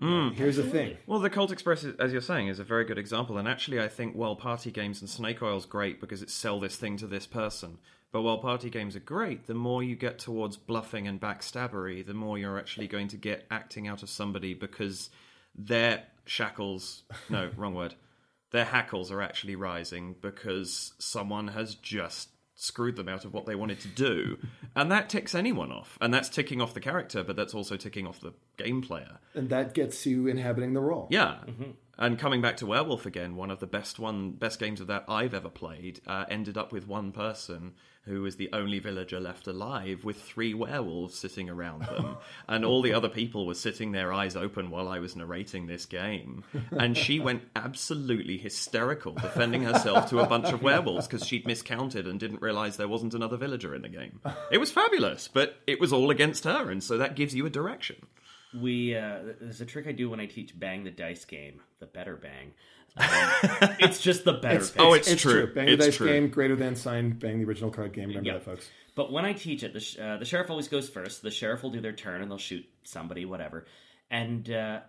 Uh, 0.00 0.30
here's 0.30 0.56
the 0.56 0.62
thing. 0.62 0.96
Well, 1.08 1.18
the 1.18 1.28
Colt 1.28 1.50
Express, 1.50 1.82
is- 1.82 1.96
as 1.98 2.12
you're 2.12 2.20
saying, 2.20 2.46
is 2.48 2.60
a 2.60 2.64
very 2.64 2.84
good 2.84 2.98
example. 2.98 3.36
And 3.36 3.48
actually, 3.48 3.80
I 3.80 3.88
think 3.88 4.14
while 4.14 4.36
party 4.36 4.70
games 4.70 5.00
and 5.00 5.10
Snake 5.10 5.42
oil 5.42 5.56
is 5.58 5.66
great 5.66 6.00
because 6.00 6.22
it's 6.22 6.32
sell 6.32 6.60
this 6.60 6.76
thing 6.76 6.96
to 6.98 7.06
this 7.06 7.26
person. 7.26 7.78
But 8.12 8.22
while 8.22 8.38
party 8.38 8.70
games 8.70 8.96
are 8.96 9.00
great, 9.00 9.46
the 9.46 9.54
more 9.54 9.82
you 9.82 9.96
get 9.96 10.18
towards 10.18 10.56
bluffing 10.56 11.06
and 11.06 11.20
backstabbery, 11.20 12.06
the 12.06 12.14
more 12.14 12.38
you're 12.38 12.58
actually 12.58 12.86
going 12.86 13.08
to 13.08 13.16
get 13.16 13.46
acting 13.50 13.86
out 13.88 14.02
of 14.02 14.08
somebody 14.08 14.54
because 14.54 15.10
their 15.54 16.04
shackles, 16.24 17.02
no, 17.28 17.50
wrong 17.56 17.74
word, 17.74 17.94
their 18.50 18.64
hackles 18.64 19.10
are 19.10 19.20
actually 19.20 19.56
rising 19.56 20.14
because 20.22 20.94
someone 20.98 21.48
has 21.48 21.74
just 21.74 22.30
screwed 22.60 22.96
them 22.96 23.08
out 23.08 23.24
of 23.24 23.32
what 23.32 23.46
they 23.46 23.54
wanted 23.54 23.78
to 23.80 23.88
do. 23.88 24.36
and 24.74 24.90
that 24.90 25.08
ticks 25.08 25.34
anyone 25.34 25.70
off. 25.70 25.96
And 26.00 26.12
that's 26.12 26.28
ticking 26.28 26.60
off 26.60 26.74
the 26.74 26.80
character, 26.80 27.22
but 27.22 27.36
that's 27.36 27.54
also 27.54 27.76
ticking 27.76 28.06
off 28.06 28.20
the 28.20 28.34
game 28.56 28.82
player. 28.82 29.18
And 29.34 29.48
that 29.50 29.74
gets 29.74 30.04
you 30.04 30.26
inhabiting 30.26 30.74
the 30.74 30.80
role. 30.80 31.06
Yeah. 31.10 31.36
Mm-hmm. 31.46 31.70
And 31.98 32.18
coming 32.18 32.40
back 32.40 32.56
to 32.58 32.66
Werewolf 32.66 33.06
again, 33.06 33.34
one 33.34 33.50
of 33.50 33.58
the 33.58 33.66
best 33.66 33.98
one 33.98 34.30
best 34.30 34.60
games 34.60 34.80
of 34.80 34.86
that 34.86 35.04
I've 35.08 35.34
ever 35.34 35.48
played 35.48 36.00
uh, 36.06 36.24
ended 36.30 36.56
up 36.56 36.72
with 36.72 36.86
one 36.86 37.10
person 37.10 37.74
who 38.08 38.22
was 38.22 38.36
the 38.36 38.48
only 38.52 38.78
villager 38.78 39.20
left 39.20 39.46
alive 39.46 40.02
with 40.02 40.22
three 40.22 40.54
werewolves 40.54 41.18
sitting 41.18 41.50
around 41.50 41.82
them, 41.82 42.16
and 42.48 42.64
all 42.64 42.80
the 42.82 42.92
other 42.92 43.08
people 43.08 43.46
were 43.46 43.54
sitting 43.54 43.92
there 43.92 44.12
eyes 44.12 44.34
open 44.34 44.70
while 44.70 44.88
I 44.88 44.98
was 44.98 45.14
narrating 45.14 45.66
this 45.66 45.84
game, 45.84 46.44
and 46.70 46.96
she 46.96 47.20
went 47.20 47.42
absolutely 47.54 48.38
hysterical 48.38 49.12
defending 49.12 49.62
herself 49.62 50.08
to 50.10 50.20
a 50.20 50.26
bunch 50.26 50.46
of 50.46 50.62
werewolves 50.62 51.06
because 51.06 51.26
she'd 51.26 51.46
miscounted 51.46 52.06
and 52.06 52.18
didn't 52.18 52.40
realize 52.40 52.76
there 52.76 52.88
wasn't 52.88 53.14
another 53.14 53.36
villager 53.36 53.74
in 53.74 53.82
the 53.82 53.88
game. 53.88 54.20
It 54.50 54.58
was 54.58 54.70
fabulous, 54.70 55.28
but 55.28 55.56
it 55.66 55.80
was 55.80 55.92
all 55.92 56.10
against 56.10 56.44
her, 56.44 56.70
and 56.70 56.82
so 56.82 56.96
that 56.96 57.14
gives 57.16 57.34
you 57.34 57.44
a 57.44 57.50
direction. 57.50 57.96
We 58.58 58.96
uh, 58.96 59.18
there's 59.40 59.60
a 59.60 59.66
trick 59.66 59.86
I 59.86 59.92
do 59.92 60.08
when 60.10 60.20
I 60.20 60.26
teach 60.26 60.58
Bang 60.58 60.84
the 60.84 60.90
Dice 60.90 61.24
game, 61.24 61.60
the 61.80 61.86
better 61.86 62.16
Bang. 62.16 62.52
Um, 62.96 63.06
it's 63.80 64.00
just 64.00 64.24
the 64.24 64.32
better. 64.34 64.56
It's, 64.58 64.70
Bang. 64.70 64.86
Oh, 64.86 64.92
it's 64.94 65.14
true. 65.20 65.52
Bang 65.54 65.68
It's 65.68 65.78
the 65.78 65.90
dice 65.90 65.96
true. 65.96 66.06
game, 66.08 66.28
greater 66.30 66.56
than 66.56 66.74
sign, 66.74 67.10
bang 67.10 67.38
the 67.38 67.44
original 67.44 67.70
card 67.70 67.92
game. 67.92 68.08
Remember 68.08 68.26
Yeah. 68.26 68.32
that, 68.34 68.44
folks. 68.44 68.68
But 68.94 69.12
when 69.12 69.24
I 69.24 69.32
teach 69.34 69.62
it, 69.62 69.72
the, 69.74 69.80
sh- 69.80 69.98
uh, 69.98 70.16
the 70.16 70.24
sheriff 70.24 70.50
always 70.50 70.66
goes 70.66 70.88
first. 70.88 71.22
The 71.22 71.30
sheriff 71.30 71.62
will 71.62 71.70
do 71.70 71.80
their 71.80 71.92
turn 71.92 72.20
and 72.22 72.28
they'll 72.30 72.38
shoot 72.38 72.64
somebody, 72.82 73.24
whatever, 73.26 73.66
and 74.10 74.50
uh, 74.50 74.80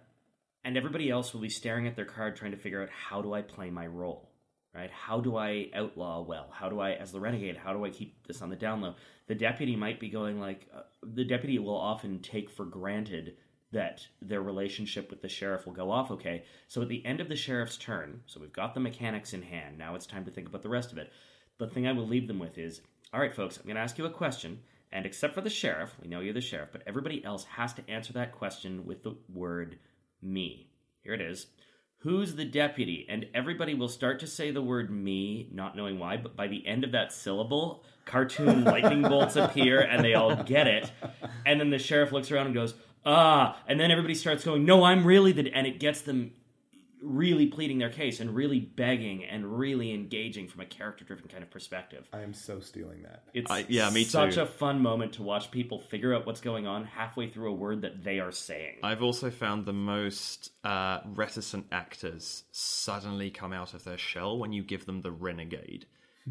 and 0.63 0.77
everybody 0.77 1.09
else 1.11 1.33
will 1.33 1.41
be 1.41 1.49
staring 1.49 1.85
at 1.85 1.95
their 1.95 2.05
card, 2.05 2.35
trying 2.35 2.51
to 2.51 2.57
figure 2.57 2.81
out 2.81 2.89
how 2.89 3.21
do 3.21 3.33
I 3.33 3.41
play 3.43 3.69
my 3.69 3.85
role, 3.85 4.31
right? 4.73 4.89
How 4.89 5.19
do 5.19 5.37
I 5.37 5.69
outlaw 5.75 6.21
well? 6.21 6.49
How 6.51 6.69
do 6.69 6.79
I, 6.79 6.93
as 6.93 7.11
the 7.11 7.19
renegade, 7.19 7.55
how 7.57 7.73
do 7.73 7.85
I 7.85 7.89
keep 7.91 8.25
this 8.25 8.41
on 8.41 8.49
the 8.49 8.55
down 8.55 8.81
low? 8.81 8.95
The 9.27 9.35
deputy 9.35 9.75
might 9.75 9.99
be 9.99 10.09
going 10.09 10.39
like, 10.39 10.65
uh, 10.75 10.81
the 11.03 11.23
deputy 11.25 11.59
will 11.59 11.77
often 11.77 12.19
take 12.21 12.49
for 12.49 12.65
granted 12.65 13.35
that 13.71 14.07
their 14.21 14.41
relationship 14.41 15.09
with 15.09 15.21
the 15.21 15.29
sheriff 15.29 15.65
will 15.65 15.73
go 15.73 15.91
off 15.91 16.11
okay. 16.11 16.43
So 16.67 16.81
at 16.81 16.89
the 16.89 17.05
end 17.05 17.19
of 17.19 17.29
the 17.29 17.35
sheriff's 17.35 17.77
turn, 17.77 18.21
so 18.25 18.39
we've 18.39 18.53
got 18.53 18.73
the 18.73 18.79
mechanics 18.79 19.33
in 19.33 19.43
hand. 19.43 19.77
Now 19.77 19.95
it's 19.95 20.07
time 20.07 20.25
to 20.25 20.31
think 20.31 20.47
about 20.47 20.63
the 20.63 20.69
rest 20.69 20.91
of 20.91 20.97
it. 20.97 21.11
The 21.59 21.67
thing 21.67 21.87
I 21.87 21.93
will 21.93 22.07
leave 22.07 22.27
them 22.27 22.39
with 22.39 22.57
is, 22.57 22.81
all 23.13 23.19
right, 23.19 23.33
folks, 23.33 23.57
I'm 23.57 23.65
going 23.65 23.75
to 23.75 23.81
ask 23.81 23.97
you 23.97 24.05
a 24.05 24.11
question, 24.11 24.59
and 24.91 25.05
except 25.05 25.35
for 25.35 25.41
the 25.41 25.49
sheriff, 25.49 25.93
we 26.01 26.07
know 26.07 26.19
you're 26.19 26.33
the 26.33 26.41
sheriff, 26.41 26.69
but 26.71 26.83
everybody 26.87 27.23
else 27.23 27.43
has 27.43 27.73
to 27.73 27.89
answer 27.89 28.13
that 28.13 28.31
question 28.31 28.85
with 28.85 29.03
the 29.03 29.15
word 29.31 29.77
me. 30.21 30.69
Here 31.03 31.13
it 31.13 31.21
is. 31.21 31.47
Who's 32.03 32.35
the 32.35 32.45
deputy? 32.45 33.05
And 33.09 33.25
everybody 33.33 33.73
will 33.73 33.89
start 33.89 34.19
to 34.21 34.27
say 34.27 34.51
the 34.51 34.61
word 34.61 34.89
me, 34.89 35.49
not 35.51 35.75
knowing 35.75 35.99
why, 35.99 36.15
but 36.15 36.35
by 36.35 36.47
the 36.47 36.65
end 36.65 36.85
of 36.85 36.93
that 36.93 37.11
syllable, 37.11 37.83
cartoon 38.05 38.63
lightning 38.63 39.01
bolts 39.01 39.35
appear 39.35 39.81
and 39.81 40.03
they 40.03 40.13
all 40.13 40.33
get 40.43 40.65
it. 40.65 40.91
And 41.45 41.59
then 41.59 41.69
the 41.69 41.77
sheriff 41.77 42.13
looks 42.13 42.31
around 42.31 42.45
and 42.45 42.55
goes, 42.55 42.73
ah. 43.09 43.57
And 43.67 43.79
then 43.79 43.91
everybody 43.91 44.15
starts 44.15 44.43
going, 44.43 44.65
no, 44.65 44.83
I'm 44.83 45.05
really 45.05 45.31
the. 45.31 45.51
And 45.53 45.67
it 45.67 45.79
gets 45.79 46.01
them 46.01 46.31
really 47.01 47.47
pleading 47.47 47.77
their 47.77 47.89
case 47.89 48.19
and 48.19 48.35
really 48.35 48.59
begging 48.59 49.23
and 49.23 49.57
really 49.57 49.93
engaging 49.93 50.47
from 50.47 50.61
a 50.61 50.65
character 50.65 51.05
driven 51.05 51.27
kind 51.27 51.43
of 51.43 51.49
perspective. 51.49 52.07
I 52.11 52.21
am 52.21 52.33
so 52.33 52.59
stealing 52.59 53.03
that. 53.03 53.23
It's 53.33 53.49
I- 53.49 53.65
yeah, 53.69 53.89
me 53.89 54.03
too. 54.03 54.09
such 54.09 54.35
too. 54.35 54.41
a 54.41 54.45
fun 54.45 54.81
moment 54.81 55.13
to 55.13 55.23
watch 55.23 55.51
people 55.51 55.79
figure 55.79 56.13
out 56.13 56.25
what's 56.25 56.41
going 56.41 56.67
on 56.67 56.85
halfway 56.85 57.29
through 57.29 57.51
a 57.51 57.55
word 57.55 57.81
that 57.81 58.03
they 58.03 58.19
are 58.19 58.31
saying. 58.31 58.77
I've 58.83 59.01
also 59.03 59.29
found 59.31 59.65
the 59.65 59.73
most 59.73 60.51
uh, 60.63 60.99
reticent 61.05 61.67
actors 61.71 62.43
suddenly 62.51 63.29
come 63.29 63.53
out 63.53 63.73
of 63.73 63.83
their 63.83 63.97
shell 63.97 64.37
when 64.37 64.51
you 64.51 64.63
give 64.63 64.85
them 64.85 65.01
the 65.01 65.11
renegade 65.11 65.85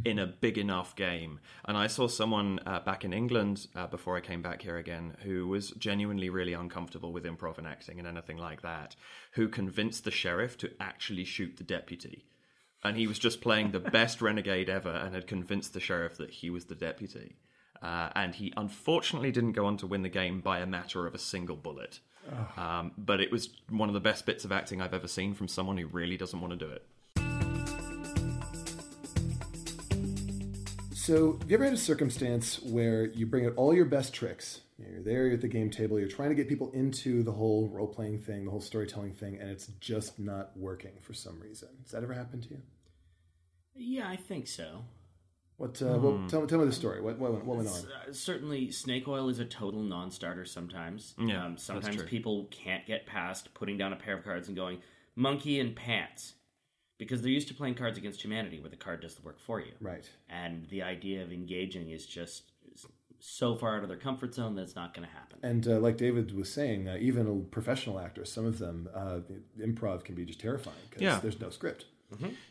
in 0.04 0.18
a 0.18 0.26
big 0.26 0.58
enough 0.58 0.94
game. 0.96 1.40
And 1.64 1.76
I 1.76 1.86
saw 1.86 2.06
someone 2.06 2.60
uh, 2.66 2.80
back 2.80 3.04
in 3.04 3.12
England 3.12 3.66
uh, 3.74 3.86
before 3.86 4.16
I 4.16 4.20
came 4.20 4.42
back 4.42 4.62
here 4.62 4.76
again 4.76 5.16
who 5.22 5.48
was 5.48 5.70
genuinely 5.72 6.30
really 6.30 6.52
uncomfortable 6.52 7.12
with 7.12 7.24
improv 7.24 7.58
and 7.58 7.66
acting 7.66 7.98
and 7.98 8.06
anything 8.06 8.38
like 8.38 8.62
that, 8.62 8.96
who 9.32 9.48
convinced 9.48 10.04
the 10.04 10.10
sheriff 10.10 10.56
to 10.58 10.70
actually 10.80 11.24
shoot 11.24 11.56
the 11.56 11.64
deputy. 11.64 12.24
And 12.84 12.96
he 12.96 13.06
was 13.06 13.18
just 13.18 13.40
playing 13.40 13.72
the 13.72 13.80
best 13.80 14.22
renegade 14.22 14.68
ever 14.68 14.90
and 14.92 15.14
had 15.14 15.26
convinced 15.26 15.72
the 15.72 15.80
sheriff 15.80 16.16
that 16.18 16.30
he 16.30 16.50
was 16.50 16.66
the 16.66 16.74
deputy. 16.74 17.36
Uh, 17.82 18.10
and 18.14 18.34
he 18.34 18.52
unfortunately 18.56 19.30
didn't 19.30 19.52
go 19.52 19.66
on 19.66 19.76
to 19.78 19.86
win 19.86 20.02
the 20.02 20.08
game 20.08 20.40
by 20.40 20.58
a 20.58 20.66
matter 20.66 21.06
of 21.06 21.14
a 21.14 21.18
single 21.18 21.56
bullet. 21.56 22.00
Um, 22.56 22.92
but 22.98 23.20
it 23.20 23.32
was 23.32 23.48
one 23.70 23.88
of 23.88 23.94
the 23.94 24.00
best 24.00 24.26
bits 24.26 24.44
of 24.44 24.52
acting 24.52 24.82
I've 24.82 24.94
ever 24.94 25.08
seen 25.08 25.34
from 25.34 25.48
someone 25.48 25.78
who 25.78 25.86
really 25.86 26.16
doesn't 26.16 26.40
want 26.40 26.52
to 26.52 26.58
do 26.58 26.70
it. 26.70 26.84
So, 31.08 31.38
have 31.40 31.50
you 31.50 31.56
ever 31.56 31.64
had 31.64 31.72
a 31.72 31.78
circumstance 31.78 32.60
where 32.60 33.06
you 33.06 33.24
bring 33.24 33.46
out 33.46 33.54
all 33.56 33.72
your 33.72 33.86
best 33.86 34.12
tricks? 34.12 34.60
You're 34.78 35.00
there, 35.00 35.24
you're 35.24 35.36
at 35.36 35.40
the 35.40 35.48
game 35.48 35.70
table, 35.70 35.98
you're 35.98 36.06
trying 36.06 36.28
to 36.28 36.34
get 36.34 36.50
people 36.50 36.70
into 36.72 37.22
the 37.22 37.32
whole 37.32 37.66
role 37.72 37.86
playing 37.86 38.18
thing, 38.18 38.44
the 38.44 38.50
whole 38.50 38.60
storytelling 38.60 39.14
thing, 39.14 39.38
and 39.40 39.48
it's 39.48 39.68
just 39.80 40.18
not 40.18 40.54
working 40.54 40.92
for 41.00 41.14
some 41.14 41.40
reason. 41.40 41.70
Has 41.82 41.92
that 41.92 42.02
ever 42.02 42.12
happened 42.12 42.42
to 42.42 42.50
you? 42.50 42.60
yeah, 43.74 44.06
I 44.06 44.16
think 44.16 44.48
so. 44.48 44.84
What? 45.56 45.80
Uh, 45.80 45.96
well, 45.98 46.26
tell, 46.28 46.46
tell 46.46 46.58
me 46.58 46.66
the 46.66 46.72
story. 46.72 47.00
What, 47.00 47.18
what, 47.18 47.32
went- 47.32 47.46
what 47.46 47.56
went 47.56 47.70
on? 47.70 47.84
Uh, 47.86 48.12
certainly, 48.12 48.70
snake 48.70 49.08
oil 49.08 49.30
is 49.30 49.38
a 49.38 49.46
total 49.46 49.82
non-starter 49.82 50.44
sometimes. 50.44 51.14
Yeah, 51.18 51.42
um, 51.42 51.52
that's 51.52 51.64
sometimes 51.64 51.96
true. 51.96 52.04
people 52.04 52.48
can't 52.50 52.84
get 52.84 53.06
past 53.06 53.54
putting 53.54 53.78
down 53.78 53.94
a 53.94 53.96
pair 53.96 54.18
of 54.18 54.24
cards 54.24 54.48
and 54.48 54.56
going 54.58 54.82
monkey 55.16 55.58
and 55.58 55.74
pants 55.74 56.34
because 56.98 57.22
they're 57.22 57.30
used 57.30 57.48
to 57.48 57.54
playing 57.54 57.74
cards 57.76 57.96
against 57.98 58.22
humanity 58.22 58.60
where 58.60 58.70
the 58.70 58.76
card 58.76 59.00
does 59.00 59.14
the 59.14 59.22
work 59.22 59.38
for 59.40 59.60
you. 59.60 59.72
Right. 59.80 60.08
And 60.28 60.66
the 60.68 60.82
idea 60.82 61.22
of 61.22 61.32
engaging 61.32 61.90
is 61.90 62.04
just 62.06 62.52
so 63.20 63.56
far 63.56 63.76
out 63.76 63.82
of 63.82 63.88
their 63.88 63.98
comfort 63.98 64.34
zone 64.34 64.54
that 64.56 64.62
it's 64.62 64.76
not 64.76 64.94
going 64.94 65.06
to 65.08 65.12
happen. 65.12 65.38
And 65.42 65.66
uh, 65.66 65.80
like 65.80 65.96
David 65.96 66.34
was 66.36 66.52
saying, 66.52 66.88
uh, 66.88 66.96
even 67.00 67.26
a 67.26 67.34
professional 67.50 67.98
actors, 67.98 68.30
some 68.30 68.44
of 68.46 68.58
them, 68.58 68.88
uh, 68.94 69.20
improv 69.60 70.04
can 70.04 70.14
be 70.14 70.24
just 70.24 70.40
terrifying 70.40 70.76
because 70.88 71.02
Yeah. 71.02 71.18
there's 71.20 71.40
no 71.40 71.50
script. 71.50 71.86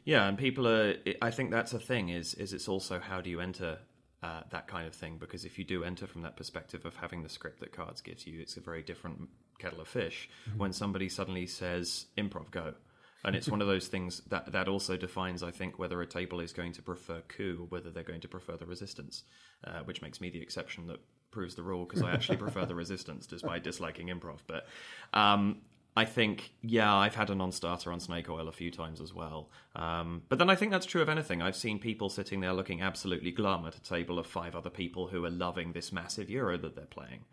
Yeah, 0.05 0.27
and 0.27 0.37
people 0.37 0.67
are. 0.67 0.93
I 1.19 1.31
think 1.31 1.49
that's 1.49 1.73
a 1.73 1.79
thing. 1.79 2.09
Is 2.09 2.35
is 2.35 2.53
it's 2.53 2.67
also 2.67 2.99
how 2.99 3.21
do 3.21 3.31
you 3.31 3.39
enter 3.39 3.79
uh, 4.21 4.41
that 4.51 4.67
kind 4.67 4.85
of 4.85 4.93
thing? 4.93 5.17
Because 5.17 5.45
if 5.45 5.57
you 5.57 5.65
do 5.65 5.83
enter 5.83 6.05
from 6.05 6.21
that 6.21 6.37
perspective 6.37 6.85
of 6.85 6.95
having 6.97 7.23
the 7.23 7.29
script 7.29 7.59
that 7.61 7.71
cards 7.71 7.99
gives 8.01 8.27
you, 8.27 8.39
it's 8.39 8.55
a 8.57 8.61
very 8.61 8.83
different 8.83 9.29
kettle 9.57 9.81
of 9.81 9.87
fish. 9.87 10.29
When 10.57 10.73
somebody 10.73 11.09
suddenly 11.09 11.47
says 11.47 12.05
improv, 12.19 12.51
go. 12.51 12.75
And 13.25 13.35
it's 13.35 13.49
one 13.49 13.61
of 13.61 13.67
those 13.67 13.87
things 13.87 14.21
that 14.29 14.51
that 14.51 14.67
also 14.67 14.95
defines, 14.95 15.43
I 15.43 15.51
think, 15.51 15.79
whether 15.79 16.01
a 16.01 16.07
table 16.07 16.39
is 16.39 16.53
going 16.53 16.71
to 16.73 16.81
prefer 16.81 17.21
coup 17.27 17.57
or 17.61 17.65
whether 17.65 17.89
they're 17.89 18.03
going 18.03 18.21
to 18.21 18.27
prefer 18.27 18.57
the 18.57 18.65
resistance, 18.65 19.23
uh, 19.63 19.79
which 19.85 20.01
makes 20.01 20.21
me 20.21 20.29
the 20.29 20.41
exception 20.41 20.87
that 20.87 20.99
proves 21.31 21.55
the 21.55 21.63
rule 21.63 21.85
because 21.85 22.03
I 22.03 22.11
actually 22.11 22.37
prefer 22.37 22.65
the 22.65 22.75
resistance 22.75 23.27
despite 23.27 23.63
disliking 23.63 24.07
improv. 24.07 24.39
But 24.47 24.67
um, 25.13 25.61
I 25.97 26.05
think, 26.05 26.53
yeah, 26.61 26.95
I've 26.95 27.15
had 27.15 27.31
a 27.31 27.35
non-starter 27.35 27.91
on 27.91 27.99
Snake 27.99 28.29
Oil 28.29 28.47
a 28.47 28.51
few 28.51 28.69
times 28.69 29.01
as 29.01 29.15
well. 29.15 29.49
Um, 29.75 30.21
but 30.29 30.37
then 30.37 30.47
I 30.47 30.55
think 30.55 30.71
that's 30.71 30.85
true 30.85 31.01
of 31.01 31.09
anything. 31.09 31.41
I've 31.41 31.55
seen 31.55 31.79
people 31.79 32.09
sitting 32.09 32.39
there 32.39 32.53
looking 32.53 32.83
absolutely 32.83 33.31
glum 33.31 33.65
at 33.65 33.75
a 33.75 33.81
table 33.81 34.19
of 34.19 34.27
five 34.27 34.55
other 34.55 34.69
people 34.69 35.07
who 35.07 35.25
are 35.25 35.31
loving 35.31 35.73
this 35.73 35.91
massive 35.91 36.29
Euro 36.29 36.55
that 36.59 36.75
they're 36.75 36.85
playing. 36.85 37.25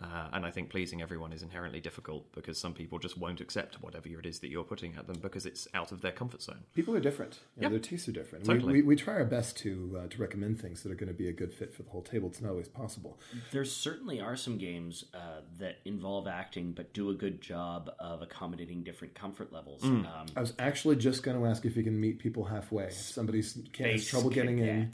Uh, 0.00 0.28
and 0.32 0.44
I 0.44 0.50
think 0.50 0.68
pleasing 0.70 1.00
everyone 1.00 1.32
is 1.32 1.42
inherently 1.44 1.80
difficult 1.80 2.32
because 2.32 2.58
some 2.58 2.74
people 2.74 2.98
just 2.98 3.16
won't 3.16 3.40
accept 3.40 3.80
whatever 3.82 4.08
it 4.08 4.26
is 4.26 4.40
that 4.40 4.50
you're 4.50 4.64
putting 4.64 4.96
at 4.96 5.06
them 5.06 5.18
because 5.20 5.46
it's 5.46 5.68
out 5.72 5.92
of 5.92 6.00
their 6.00 6.12
comfort 6.12 6.42
zone. 6.42 6.64
People 6.74 6.96
are 6.96 7.00
different. 7.08 7.38
You 7.56 7.62
know, 7.62 7.68
Yep. 7.68 7.70
Their 7.70 7.90
tastes 7.90 8.08
are 8.08 8.12
different. 8.20 8.44
Totally. 8.46 8.72
We, 8.74 8.80
we, 8.82 8.88
we 8.88 8.96
try 8.96 9.14
our 9.14 9.24
best 9.24 9.56
to 9.58 10.00
uh, 10.00 10.08
to 10.08 10.20
recommend 10.20 10.60
things 10.60 10.82
that 10.82 10.90
are 10.90 11.00
going 11.02 11.14
to 11.16 11.20
be 11.24 11.28
a 11.28 11.32
good 11.42 11.52
fit 11.52 11.72
for 11.72 11.82
the 11.84 11.90
whole 11.90 12.02
table. 12.02 12.28
It's 12.28 12.40
not 12.40 12.50
always 12.50 12.68
possible. 12.68 13.12
There 13.52 13.64
certainly 13.64 14.20
are 14.20 14.36
some 14.36 14.58
games 14.58 15.04
uh, 15.14 15.42
that 15.58 15.76
involve 15.84 16.26
acting 16.26 16.72
but 16.72 16.92
do 16.92 17.10
a 17.10 17.14
good 17.14 17.40
job 17.40 17.90
of 18.00 18.07
accommodating 18.22 18.82
different 18.82 19.14
comfort 19.14 19.52
levels. 19.52 19.82
Um, 19.84 20.06
I 20.36 20.40
was 20.40 20.54
actually 20.58 20.96
just 20.96 21.22
going 21.22 21.38
to 21.38 21.46
ask 21.46 21.64
if 21.64 21.76
you 21.76 21.82
can 21.82 21.98
meet 22.00 22.18
people 22.18 22.44
halfway. 22.44 22.84
If 22.86 22.92
somebody's 22.94 23.54
has 23.54 23.64
Space 23.72 24.08
trouble 24.08 24.30
getting 24.30 24.58
in. 24.58 24.92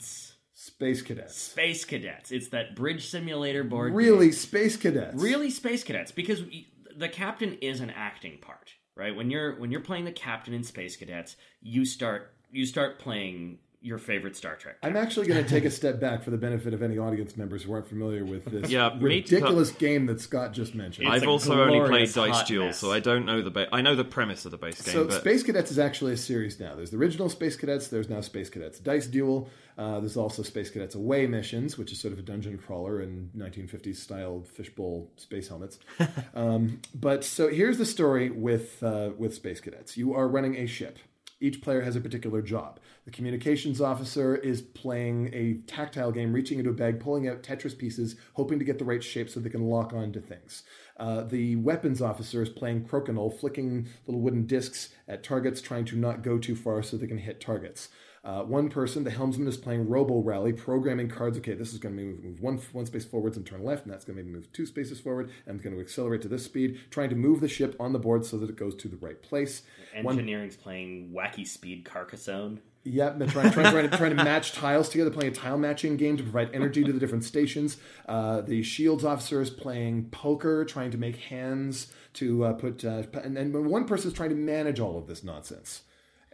Space 0.56 1.02
cadets. 1.02 1.34
Space 1.36 1.84
cadets. 1.84 2.30
It's 2.30 2.48
that 2.48 2.76
bridge 2.76 3.08
simulator 3.08 3.64
board. 3.64 3.90
game. 3.90 3.96
Really, 3.96 4.32
space 4.32 4.76
cadets. 4.76 5.20
really 5.20 5.50
space 5.50 5.82
cadets 5.82 6.12
because 6.12 6.42
we- 6.42 6.68
the 6.96 7.08
captain 7.08 7.54
is 7.60 7.80
an 7.80 7.90
acting 7.90 8.38
part 8.38 8.70
right 8.96 9.16
when 9.16 9.28
you're 9.30 9.58
when 9.58 9.72
you're 9.72 9.80
playing 9.80 10.04
the 10.04 10.12
captain 10.12 10.54
in 10.54 10.62
space 10.62 10.94
cadets 10.96 11.34
you 11.60 11.84
start 11.84 12.32
you 12.52 12.64
start 12.64 13.00
playing 13.00 13.58
your 13.84 13.98
favorite 13.98 14.34
Star 14.34 14.56
Trek. 14.56 14.76
I'm 14.82 14.96
actually 14.96 15.26
going 15.26 15.44
to 15.44 15.48
take 15.48 15.64
a 15.64 15.70
step 15.70 16.00
back 16.00 16.22
for 16.22 16.30
the 16.30 16.38
benefit 16.38 16.72
of 16.74 16.82
any 16.82 16.98
audience 16.98 17.36
members 17.36 17.62
who 17.62 17.72
aren't 17.72 17.86
familiar 17.86 18.24
with 18.24 18.46
this 18.46 18.70
Yeah, 18.70 18.88
me 18.94 18.98
too. 18.98 19.04
ridiculous 19.36 19.70
game 19.72 20.06
that 20.06 20.20
Scott 20.20 20.52
just 20.52 20.74
mentioned. 20.74 21.06
It's 21.06 21.22
I've 21.22 21.28
also 21.28 21.62
only 21.62 21.86
played 21.88 22.12
Dice 22.12 22.42
Duel, 22.44 22.72
so 22.72 22.90
I 22.92 23.00
don't 23.00 23.26
know 23.26 23.42
the 23.42 23.50
ba- 23.50 23.68
I 23.72 23.82
know 23.82 23.94
the 23.94 24.04
premise 24.04 24.44
of 24.44 24.50
the 24.50 24.58
base 24.58 24.80
game, 24.82 24.94
So 24.94 25.04
but 25.04 25.20
Space 25.20 25.42
Cadets 25.42 25.70
is 25.70 25.78
actually 25.78 26.12
a 26.14 26.16
series 26.16 26.58
now. 26.58 26.74
There's 26.74 26.90
the 26.90 26.96
original 26.96 27.28
Space 27.28 27.56
Cadets. 27.56 27.88
There's 27.88 28.08
now 28.08 28.20
Space 28.22 28.48
Cadets 28.50 28.78
Dice 28.80 29.06
Duel. 29.06 29.48
Uh, 29.76 29.98
there's 30.00 30.16
also 30.16 30.42
Space 30.42 30.70
Cadets 30.70 30.94
Away 30.94 31.26
Missions, 31.26 31.76
which 31.76 31.90
is 31.90 31.98
sort 31.98 32.12
of 32.12 32.18
a 32.18 32.22
dungeon 32.22 32.56
crawler 32.56 33.02
in 33.02 33.30
1950s 33.36 33.96
style 33.96 34.44
fishbowl 34.54 35.10
space 35.16 35.48
helmets. 35.48 35.78
um, 36.34 36.80
but 36.94 37.24
so 37.24 37.48
here's 37.48 37.76
the 37.78 37.84
story 37.86 38.30
with 38.30 38.82
uh, 38.82 39.10
with 39.18 39.34
Space 39.34 39.60
Cadets. 39.60 39.96
You 39.96 40.14
are 40.14 40.28
running 40.28 40.56
a 40.56 40.66
ship. 40.66 40.98
Each 41.44 41.60
player 41.60 41.82
has 41.82 41.94
a 41.94 42.00
particular 42.00 42.40
job. 42.40 42.80
The 43.04 43.10
communications 43.10 43.78
officer 43.78 44.34
is 44.34 44.62
playing 44.62 45.28
a 45.34 45.58
tactile 45.66 46.10
game, 46.10 46.32
reaching 46.32 46.58
into 46.58 46.70
a 46.70 46.72
bag, 46.72 47.00
pulling 47.00 47.28
out 47.28 47.42
Tetris 47.42 47.76
pieces, 47.76 48.16
hoping 48.32 48.58
to 48.58 48.64
get 48.64 48.78
the 48.78 48.86
right 48.86 49.04
shape 49.04 49.28
so 49.28 49.40
they 49.40 49.50
can 49.50 49.68
lock 49.68 49.92
onto 49.92 50.22
things. 50.22 50.62
Uh, 50.96 51.22
the 51.22 51.56
weapons 51.56 52.00
officer 52.00 52.40
is 52.40 52.48
playing 52.48 52.86
crokinole, 52.86 53.38
flicking 53.38 53.86
little 54.06 54.22
wooden 54.22 54.46
discs 54.46 54.94
at 55.06 55.22
targets, 55.22 55.60
trying 55.60 55.84
to 55.84 55.96
not 55.96 56.22
go 56.22 56.38
too 56.38 56.56
far 56.56 56.82
so 56.82 56.96
they 56.96 57.06
can 57.06 57.18
hit 57.18 57.42
targets. 57.42 57.90
Uh, 58.24 58.42
one 58.42 58.70
person, 58.70 59.04
the 59.04 59.10
helmsman, 59.10 59.46
is 59.46 59.58
playing 59.58 59.86
Robo 59.86 60.20
Rally, 60.20 60.54
programming 60.54 61.08
cards. 61.08 61.36
Okay, 61.36 61.52
this 61.52 61.74
is 61.74 61.78
going 61.78 61.94
to 61.94 62.02
move, 62.02 62.24
move 62.24 62.40
one 62.40 62.56
one 62.72 62.86
space 62.86 63.04
forwards 63.04 63.36
and 63.36 63.44
turn 63.44 63.62
left, 63.62 63.84
and 63.84 63.92
that's 63.92 64.04
going 64.04 64.16
to 64.16 64.22
maybe 64.22 64.34
move 64.34 64.50
two 64.52 64.64
spaces 64.64 64.98
forward, 64.98 65.30
and 65.46 65.56
it's 65.56 65.64
going 65.64 65.76
to 65.76 65.82
accelerate 65.82 66.22
to 66.22 66.28
this 66.28 66.44
speed, 66.44 66.80
trying 66.90 67.10
to 67.10 67.16
move 67.16 67.40
the 67.40 67.48
ship 67.48 67.76
on 67.78 67.92
the 67.92 67.98
board 67.98 68.24
so 68.24 68.38
that 68.38 68.48
it 68.48 68.56
goes 68.56 68.74
to 68.76 68.88
the 68.88 68.96
right 68.96 69.20
place. 69.22 69.62
One- 70.00 70.14
Engineering's 70.14 70.56
playing 70.56 71.12
wacky 71.14 71.46
speed 71.46 71.84
Carcassonne. 71.84 72.60
Yep, 72.86 73.18
they're 73.18 73.28
trying, 73.28 73.50
trying, 73.50 73.70
trying, 73.72 73.90
to, 73.90 73.96
trying 73.96 74.14
to 74.14 74.22
match 74.22 74.52
tiles 74.52 74.90
together, 74.90 75.10
playing 75.10 75.32
a 75.32 75.34
tile 75.34 75.56
matching 75.56 75.96
game 75.96 76.18
to 76.18 76.22
provide 76.22 76.54
energy 76.54 76.84
to 76.84 76.92
the 76.92 77.00
different 77.00 77.24
stations. 77.24 77.78
Uh, 78.06 78.42
the 78.42 78.62
shields 78.62 79.06
officer 79.06 79.40
is 79.40 79.48
playing 79.48 80.10
poker, 80.10 80.66
trying 80.66 80.90
to 80.90 80.98
make 80.98 81.16
hands 81.16 81.90
to 82.14 82.44
uh, 82.44 82.52
put, 82.52 82.84
uh, 82.84 83.04
and 83.22 83.36
then 83.36 83.52
one 83.64 83.86
person 83.86 84.08
is 84.10 84.14
trying 84.14 84.28
to 84.28 84.36
manage 84.36 84.80
all 84.80 84.98
of 84.98 85.06
this 85.06 85.24
nonsense. 85.24 85.82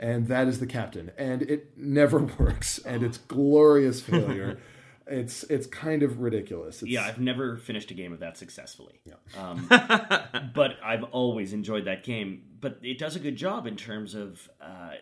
And 0.00 0.28
that 0.28 0.49
is 0.49 0.59
the 0.61 0.66
captain. 0.66 1.12
And 1.19 1.42
it 1.42 1.76
never 1.76 2.19
works, 2.38 2.78
and 2.78 3.02
it's 3.02 3.19
glorious 3.19 4.00
failure. 4.00 4.59
it's 5.07 5.45
it's 5.45 5.66
kind 5.66 6.02
of 6.02 6.21
ridiculous. 6.21 6.83
It's, 6.83 6.90
Yeah, 6.90 7.04
I've 7.04 7.21
never 7.21 7.59
finished 7.59 7.90
a 7.90 7.95
game 7.95 8.12
of 8.12 8.21
that 8.21 8.37
successfully. 8.38 9.00
Yeah. 9.04 9.14
Um, 9.38 9.66
but 10.54 10.73
I've 10.83 11.04
always 11.04 11.52
enjoyed 11.52 11.85
that 11.85 12.02
game. 12.02 12.45
But 12.61 12.78
it 12.83 12.99
does 12.99 13.14
a 13.14 13.21
good 13.21 13.37
job 13.37 13.66
in 13.66 13.76
terms 13.76 14.14
of 14.14 14.49
uh, 14.61 14.92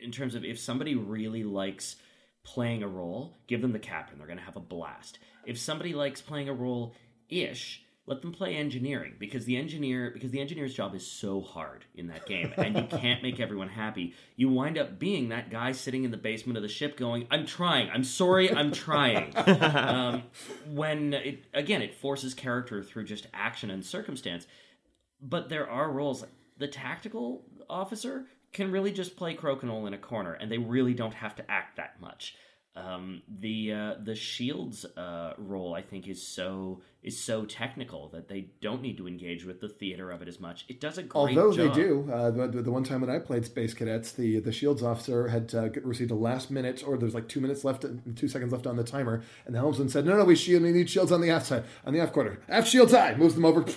in 0.00 0.12
terms 0.12 0.36
of 0.36 0.44
if 0.44 0.60
somebody 0.60 0.94
really 0.94 1.42
likes 1.42 1.96
playing 2.44 2.84
a 2.84 2.88
role, 2.88 3.36
give 3.48 3.60
them 3.60 3.72
the 3.72 3.78
captain. 3.80 4.18
They're 4.18 4.28
going 4.28 4.38
to 4.38 4.44
have 4.44 4.56
a 4.56 4.60
blast. 4.60 5.18
If 5.44 5.58
somebody 5.58 5.92
likes 5.94 6.22
playing 6.22 6.48
a 6.48 6.54
role 6.54 6.94
ish, 7.28 7.82
let 8.06 8.22
them 8.22 8.32
play 8.32 8.54
engineering 8.54 9.14
because 9.18 9.44
the 9.44 9.56
engineer 9.56 10.10
because 10.12 10.30
the 10.30 10.40
engineer's 10.40 10.72
job 10.74 10.94
is 10.94 11.06
so 11.06 11.40
hard 11.40 11.84
in 11.94 12.06
that 12.06 12.24
game 12.26 12.52
and 12.56 12.76
you 12.76 12.98
can't 12.98 13.22
make 13.22 13.40
everyone 13.40 13.68
happy. 13.68 14.14
You 14.36 14.48
wind 14.48 14.78
up 14.78 14.98
being 14.98 15.30
that 15.30 15.50
guy 15.50 15.72
sitting 15.72 16.04
in 16.04 16.10
the 16.10 16.16
basement 16.16 16.56
of 16.56 16.62
the 16.62 16.68
ship 16.68 16.96
going, 16.96 17.26
"I'm 17.30 17.46
trying. 17.46 17.90
I'm 17.90 18.04
sorry. 18.04 18.52
I'm 18.52 18.72
trying." 18.72 19.36
um, 19.46 20.22
when 20.70 21.14
it 21.14 21.44
again 21.52 21.82
it 21.82 21.94
forces 21.94 22.34
character 22.34 22.82
through 22.82 23.04
just 23.04 23.26
action 23.34 23.70
and 23.70 23.84
circumstance 23.84 24.46
but 25.20 25.48
there 25.48 25.68
are 25.68 25.90
roles 25.90 26.24
the 26.58 26.68
tactical 26.68 27.44
officer 27.68 28.26
can 28.52 28.70
really 28.70 28.92
just 28.92 29.16
play 29.16 29.34
crokinole 29.34 29.86
in 29.86 29.94
a 29.94 29.98
corner 29.98 30.32
and 30.32 30.50
they 30.50 30.58
really 30.58 30.94
don't 30.94 31.14
have 31.14 31.34
to 31.36 31.50
act 31.50 31.76
that 31.76 32.00
much 32.00 32.36
um, 32.76 33.22
the 33.40 33.72
uh, 33.72 33.94
the 34.04 34.14
shields 34.14 34.84
uh, 34.84 35.32
role 35.38 35.74
I 35.74 35.80
think 35.80 36.06
is 36.06 36.22
so 36.26 36.82
is 37.02 37.18
so 37.18 37.44
technical 37.44 38.08
that 38.08 38.28
they 38.28 38.48
don't 38.60 38.82
need 38.82 38.98
to 38.98 39.08
engage 39.08 39.44
with 39.44 39.60
the 39.60 39.68
theater 39.68 40.10
of 40.10 40.20
it 40.20 40.28
as 40.28 40.38
much. 40.38 40.66
It 40.68 40.80
does 40.80 40.98
a 40.98 41.02
great 41.02 41.38
Although 41.38 41.52
job. 41.52 41.74
they 41.74 41.82
do, 41.82 42.10
uh, 42.12 42.30
the, 42.30 42.62
the 42.62 42.70
one 42.70 42.84
time 42.84 43.00
that 43.00 43.08
I 43.08 43.18
played 43.18 43.46
Space 43.46 43.72
Cadets, 43.72 44.12
the 44.12 44.40
the 44.40 44.52
shields 44.52 44.82
officer 44.82 45.28
had 45.28 45.54
uh, 45.54 45.70
received 45.82 46.10
a 46.10 46.14
last 46.14 46.50
minute, 46.50 46.84
or 46.86 46.98
there's 46.98 47.14
like 47.14 47.28
two 47.28 47.40
minutes 47.40 47.64
left, 47.64 47.86
two 48.14 48.28
seconds 48.28 48.52
left 48.52 48.66
on 48.66 48.76
the 48.76 48.84
timer, 48.84 49.22
and 49.46 49.54
the 49.54 49.58
helmsman 49.58 49.88
said, 49.88 50.04
"No, 50.04 50.16
no, 50.16 50.24
we 50.24 50.36
shield, 50.36 50.62
we 50.62 50.72
need 50.72 50.90
shields 50.90 51.12
on 51.12 51.22
the 51.22 51.30
aft 51.30 51.46
side, 51.46 51.64
on 51.86 51.94
the 51.94 52.00
aft 52.00 52.12
quarter, 52.12 52.42
aft 52.48 52.68
shields 52.68 52.92
high." 52.92 53.14
Moves 53.14 53.34
them 53.34 53.44
over. 53.44 53.64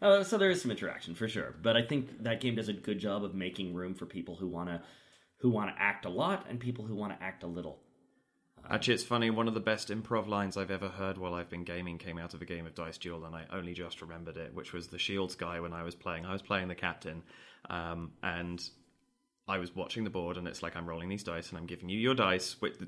Uh, 0.00 0.22
so 0.22 0.38
there 0.38 0.48
is 0.48 0.62
some 0.62 0.70
interaction 0.70 1.12
for 1.12 1.26
sure, 1.26 1.56
but 1.60 1.76
I 1.76 1.82
think 1.82 2.22
that 2.22 2.40
game 2.40 2.54
does 2.54 2.68
a 2.68 2.72
good 2.72 3.00
job 3.00 3.24
of 3.24 3.34
making 3.34 3.74
room 3.74 3.94
for 3.94 4.06
people 4.06 4.36
who 4.36 4.46
want 4.46 4.68
to 4.68 4.80
who 5.40 5.50
want 5.50 5.74
to 5.74 5.82
act 5.82 6.04
a 6.04 6.08
lot 6.08 6.46
and 6.48 6.60
people 6.60 6.84
who 6.84 6.94
want 6.94 7.18
to 7.18 7.20
act 7.20 7.42
a 7.42 7.46
little. 7.48 7.80
Actually, 8.70 8.94
it's 8.94 9.04
funny. 9.04 9.30
One 9.30 9.48
of 9.48 9.54
the 9.54 9.60
best 9.60 9.88
improv 9.88 10.28
lines 10.28 10.56
I've 10.56 10.70
ever 10.70 10.88
heard 10.88 11.18
while 11.18 11.34
I've 11.34 11.48
been 11.50 11.64
gaming 11.64 11.98
came 11.98 12.18
out 12.18 12.34
of 12.34 12.42
a 12.42 12.44
game 12.44 12.66
of 12.66 12.74
Dice 12.74 12.98
Duel, 12.98 13.24
and 13.24 13.34
I 13.34 13.44
only 13.52 13.74
just 13.74 14.00
remembered 14.02 14.36
it, 14.36 14.54
which 14.54 14.72
was 14.72 14.88
the 14.88 14.98
Shields 14.98 15.34
guy 15.34 15.60
when 15.60 15.72
I 15.72 15.82
was 15.82 15.94
playing. 15.94 16.26
I 16.26 16.32
was 16.32 16.42
playing 16.42 16.68
the 16.68 16.74
captain, 16.74 17.22
um, 17.70 18.12
and 18.22 18.62
I 19.46 19.56
was 19.58 19.74
watching 19.74 20.04
the 20.04 20.10
board, 20.10 20.36
and 20.36 20.46
it's 20.46 20.62
like 20.62 20.76
I'm 20.76 20.86
rolling 20.86 21.08
these 21.08 21.22
dice, 21.24 21.48
and 21.48 21.58
I'm 21.58 21.64
giving 21.66 21.88
you 21.88 21.98
your 21.98 22.14
dice. 22.14 22.60
With, 22.60 22.86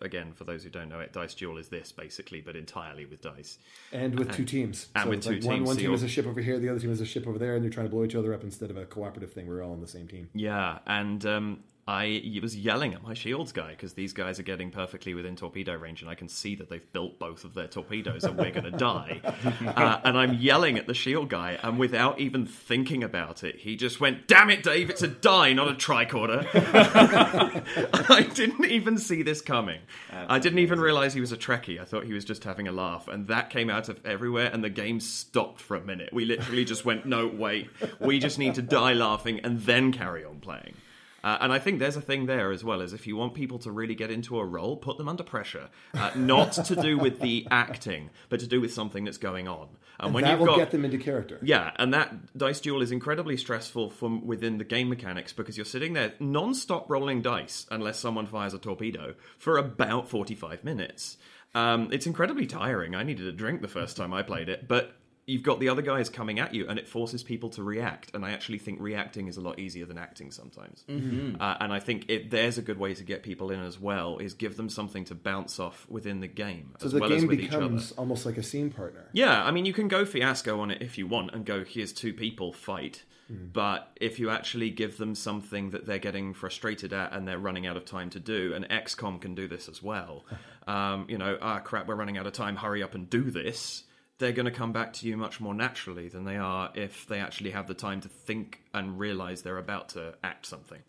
again, 0.00 0.32
for 0.32 0.42
those 0.42 0.64
who 0.64 0.70
don't 0.70 0.88
know 0.88 0.98
it, 0.98 1.12
Dice 1.12 1.34
Duel 1.34 1.56
is 1.58 1.68
this 1.68 1.92
basically, 1.92 2.40
but 2.40 2.56
entirely 2.56 3.06
with 3.06 3.22
dice. 3.22 3.58
And 3.92 4.18
with 4.18 4.32
two 4.34 4.44
teams, 4.44 4.88
and 4.96 5.08
with 5.08 5.18
it's 5.18 5.26
two 5.28 5.34
like 5.34 5.44
one, 5.44 5.54
teams, 5.58 5.66
one 5.68 5.74
so 5.76 5.78
team 5.78 5.84
you're- 5.84 5.94
is 5.94 6.02
a 6.02 6.08
ship 6.08 6.26
over 6.26 6.40
here, 6.40 6.58
the 6.58 6.68
other 6.68 6.80
team 6.80 6.90
is 6.90 7.00
a 7.00 7.06
ship 7.06 7.28
over 7.28 7.38
there, 7.38 7.54
and 7.54 7.62
you're 7.62 7.72
trying 7.72 7.86
to 7.86 7.90
blow 7.90 8.02
each 8.04 8.16
other 8.16 8.34
up 8.34 8.42
instead 8.42 8.70
of 8.70 8.76
a 8.76 8.84
cooperative 8.84 9.32
thing. 9.32 9.46
We're 9.46 9.62
all 9.62 9.70
on 9.72 9.80
the 9.80 9.86
same 9.86 10.08
team. 10.08 10.30
Yeah, 10.34 10.80
and 10.86 11.24
um, 11.24 11.60
I 11.86 12.38
was 12.40 12.56
yelling 12.56 12.94
at 12.94 13.02
my 13.02 13.12
shields 13.12 13.52
guy 13.52 13.70
because 13.70 13.92
these 13.92 14.14
guys 14.14 14.40
are 14.40 14.42
getting 14.42 14.70
perfectly 14.70 15.12
within 15.12 15.36
torpedo 15.36 15.74
range, 15.74 16.00
and 16.00 16.10
I 16.10 16.14
can 16.14 16.28
see 16.28 16.54
that 16.54 16.70
they've 16.70 16.92
built 16.94 17.18
both 17.18 17.44
of 17.44 17.52
their 17.52 17.66
torpedoes, 17.66 18.24
and 18.24 18.38
we're 18.38 18.52
going 18.52 18.70
to 18.70 18.70
die. 18.70 19.20
Uh, 19.64 20.00
and 20.04 20.16
I'm 20.16 20.34
yelling 20.34 20.78
at 20.78 20.86
the 20.86 20.94
shield 20.94 21.28
guy, 21.28 21.58
and 21.62 21.78
without 21.78 22.20
even 22.20 22.46
thinking 22.46 23.02
about 23.02 23.42
it, 23.42 23.56
he 23.56 23.76
just 23.76 24.00
went, 24.00 24.26
"Damn 24.28 24.50
it, 24.50 24.62
Dave! 24.62 24.88
It's 24.88 25.02
a 25.02 25.08
die, 25.08 25.52
not 25.52 25.68
a 25.68 25.74
tricorder." 25.74 26.46
I 28.10 28.22
didn't 28.22 28.64
even 28.66 28.98
see 28.98 29.22
this 29.22 29.40
coming. 29.40 29.80
I 30.12 30.38
didn't 30.38 30.60
even 30.60 30.80
realize 30.80 31.12
he 31.12 31.20
was 31.20 31.32
a 31.32 31.36
Trekkie. 31.36 31.80
I 31.80 31.84
thought 31.84 32.04
he 32.04 32.12
was 32.12 32.24
just 32.24 32.44
having 32.44 32.68
a 32.68 32.72
laugh, 32.72 33.08
and 33.08 33.26
that 33.28 33.50
came 33.50 33.68
out 33.68 33.88
of 33.88 34.04
everywhere, 34.04 34.50
and 34.52 34.62
the 34.62 34.70
game 34.70 35.00
stopped 35.00 35.60
for 35.60 35.76
a 35.76 35.80
minute. 35.80 36.12
We 36.12 36.24
literally 36.24 36.64
just 36.64 36.84
went, 36.84 37.04
"No, 37.04 37.26
wait, 37.26 37.68
we 38.00 38.18
just 38.18 38.38
need 38.38 38.54
to 38.54 38.62
die 38.62 38.92
laughing 38.92 39.40
and 39.40 39.60
then 39.60 39.92
carry 39.92 40.24
on 40.24 40.40
playing." 40.40 40.74
Uh, 41.24 41.38
and 41.40 41.54
I 41.54 41.58
think 41.58 41.78
there's 41.78 41.96
a 41.96 42.02
thing 42.02 42.26
there 42.26 42.52
as 42.52 42.62
well, 42.62 42.82
as 42.82 42.92
if 42.92 43.06
you 43.06 43.16
want 43.16 43.32
people 43.32 43.58
to 43.60 43.72
really 43.72 43.94
get 43.94 44.10
into 44.10 44.38
a 44.38 44.44
role, 44.44 44.76
put 44.76 44.98
them 44.98 45.08
under 45.08 45.22
pressure. 45.22 45.70
Uh, 45.94 46.10
not 46.14 46.52
to 46.52 46.76
do 46.76 46.98
with 46.98 47.18
the 47.20 47.48
acting, 47.50 48.10
but 48.28 48.40
to 48.40 48.46
do 48.46 48.60
with 48.60 48.74
something 48.74 49.04
that's 49.04 49.16
going 49.16 49.48
on. 49.48 49.68
And, 49.98 50.12
when 50.12 50.24
that 50.24 50.32
you've 50.32 50.40
will 50.40 50.46
got 50.46 50.58
get 50.58 50.70
them 50.70 50.84
into 50.84 50.98
character. 50.98 51.38
yeah, 51.42 51.70
and 51.76 51.94
that 51.94 52.36
dice 52.36 52.60
duel 52.60 52.82
is 52.82 52.92
incredibly 52.92 53.38
stressful 53.38 53.88
from 53.88 54.26
within 54.26 54.58
the 54.58 54.64
game 54.64 54.90
mechanics 54.90 55.32
because 55.32 55.56
you're 55.56 55.64
sitting 55.64 55.94
there 55.94 56.12
non-stop 56.20 56.90
rolling 56.90 57.22
dice 57.22 57.64
unless 57.70 57.98
someone 57.98 58.26
fires 58.26 58.52
a 58.52 58.58
torpedo 58.58 59.14
for 59.38 59.56
about 59.56 60.10
45 60.10 60.62
minutes. 60.62 61.16
Um, 61.54 61.88
it's 61.90 62.06
incredibly 62.06 62.46
tiring. 62.46 62.94
I 62.94 63.02
needed 63.02 63.26
a 63.26 63.32
drink 63.32 63.62
the 63.62 63.68
first 63.68 63.96
time 63.96 64.12
I 64.12 64.22
played 64.22 64.50
it, 64.50 64.68
but 64.68 64.94
you've 65.26 65.42
got 65.42 65.58
the 65.60 65.68
other 65.68 65.82
guys 65.82 66.08
coming 66.10 66.38
at 66.38 66.54
you 66.54 66.68
and 66.68 66.78
it 66.78 66.86
forces 66.88 67.22
people 67.22 67.48
to 67.50 67.62
react 67.62 68.10
and 68.14 68.24
i 68.24 68.30
actually 68.32 68.58
think 68.58 68.78
reacting 68.80 69.26
is 69.28 69.36
a 69.36 69.40
lot 69.40 69.58
easier 69.58 69.86
than 69.86 69.96
acting 69.98 70.30
sometimes 70.30 70.84
Mm-hmm. 70.88 71.40
uh, 71.40 71.56
and 71.60 71.72
i 71.72 71.80
think 71.80 72.04
it, 72.08 72.30
there's 72.30 72.58
a 72.58 72.62
good 72.62 72.78
way 72.78 72.94
to 72.94 73.02
get 73.04 73.22
people 73.22 73.50
in 73.50 73.60
as 73.60 73.80
well 73.80 74.18
is 74.18 74.34
give 74.34 74.56
them 74.56 74.68
something 74.68 75.04
to 75.06 75.14
bounce 75.14 75.58
off 75.58 75.86
within 75.88 76.20
the 76.20 76.28
game 76.28 76.74
So 76.78 76.86
as 76.86 76.92
the 76.92 76.98
well 77.00 77.12
as 77.12 77.20
game 77.20 77.28
with 77.28 77.40
each 77.40 77.52
other 77.52 77.64
becomes 77.68 77.92
almost 77.92 78.26
like 78.26 78.36
a 78.38 78.42
scene 78.42 78.70
partner. 78.70 79.08
yeah, 79.12 79.44
I 79.44 79.50
mean, 79.50 79.64
you 79.64 79.72
can 79.72 79.88
go 79.88 80.04
fiasco 80.04 80.60
on 80.60 80.70
it 80.70 80.82
if 80.82 80.98
you 80.98 81.06
want 81.06 81.32
and 81.34 81.44
go, 81.46 81.64
here's 81.64 81.92
two 81.92 82.12
people, 82.12 82.52
fight. 82.52 83.04
But 83.30 83.88
if 84.00 84.18
you 84.18 84.28
actually 84.30 84.70
give 84.70 84.98
them 84.98 85.14
something 85.14 85.70
that 85.70 85.86
they're 85.86 85.98
getting 85.98 86.34
frustrated 86.34 86.92
at 86.92 87.12
and 87.14 87.26
they're 87.26 87.38
running 87.38 87.66
out 87.66 87.76
of 87.76 87.84
time 87.86 88.10
to 88.10 88.20
do, 88.20 88.52
and 88.54 88.68
XCOM 88.68 89.20
can 89.20 89.34
do 89.34 89.48
this 89.48 89.68
as 89.68 89.82
well, 89.82 90.24
um, 90.68 91.06
you 91.08 91.16
know, 91.18 91.38
ah, 91.40 91.58
crap, 91.60 91.86
we're 91.88 91.94
running 91.96 92.18
out 92.18 92.26
of 92.26 92.32
time, 92.34 92.56
hurry 92.56 92.82
up 92.82 92.94
and 92.94 93.08
do 93.08 93.30
this, 93.30 93.84
they're 94.24 94.32
going 94.32 94.46
to 94.46 94.50
come 94.50 94.72
back 94.72 94.94
to 94.94 95.06
you 95.06 95.18
much 95.18 95.38
more 95.38 95.52
naturally 95.52 96.08
than 96.08 96.24
they 96.24 96.38
are 96.38 96.70
if 96.74 97.06
they 97.06 97.20
actually 97.20 97.50
have 97.50 97.66
the 97.66 97.74
time 97.74 98.00
to 98.00 98.08
think 98.08 98.62
and 98.72 98.98
realize 98.98 99.42
they're 99.42 99.58
about 99.58 99.90
to 99.90 100.14
act 100.24 100.46
something. 100.46 100.80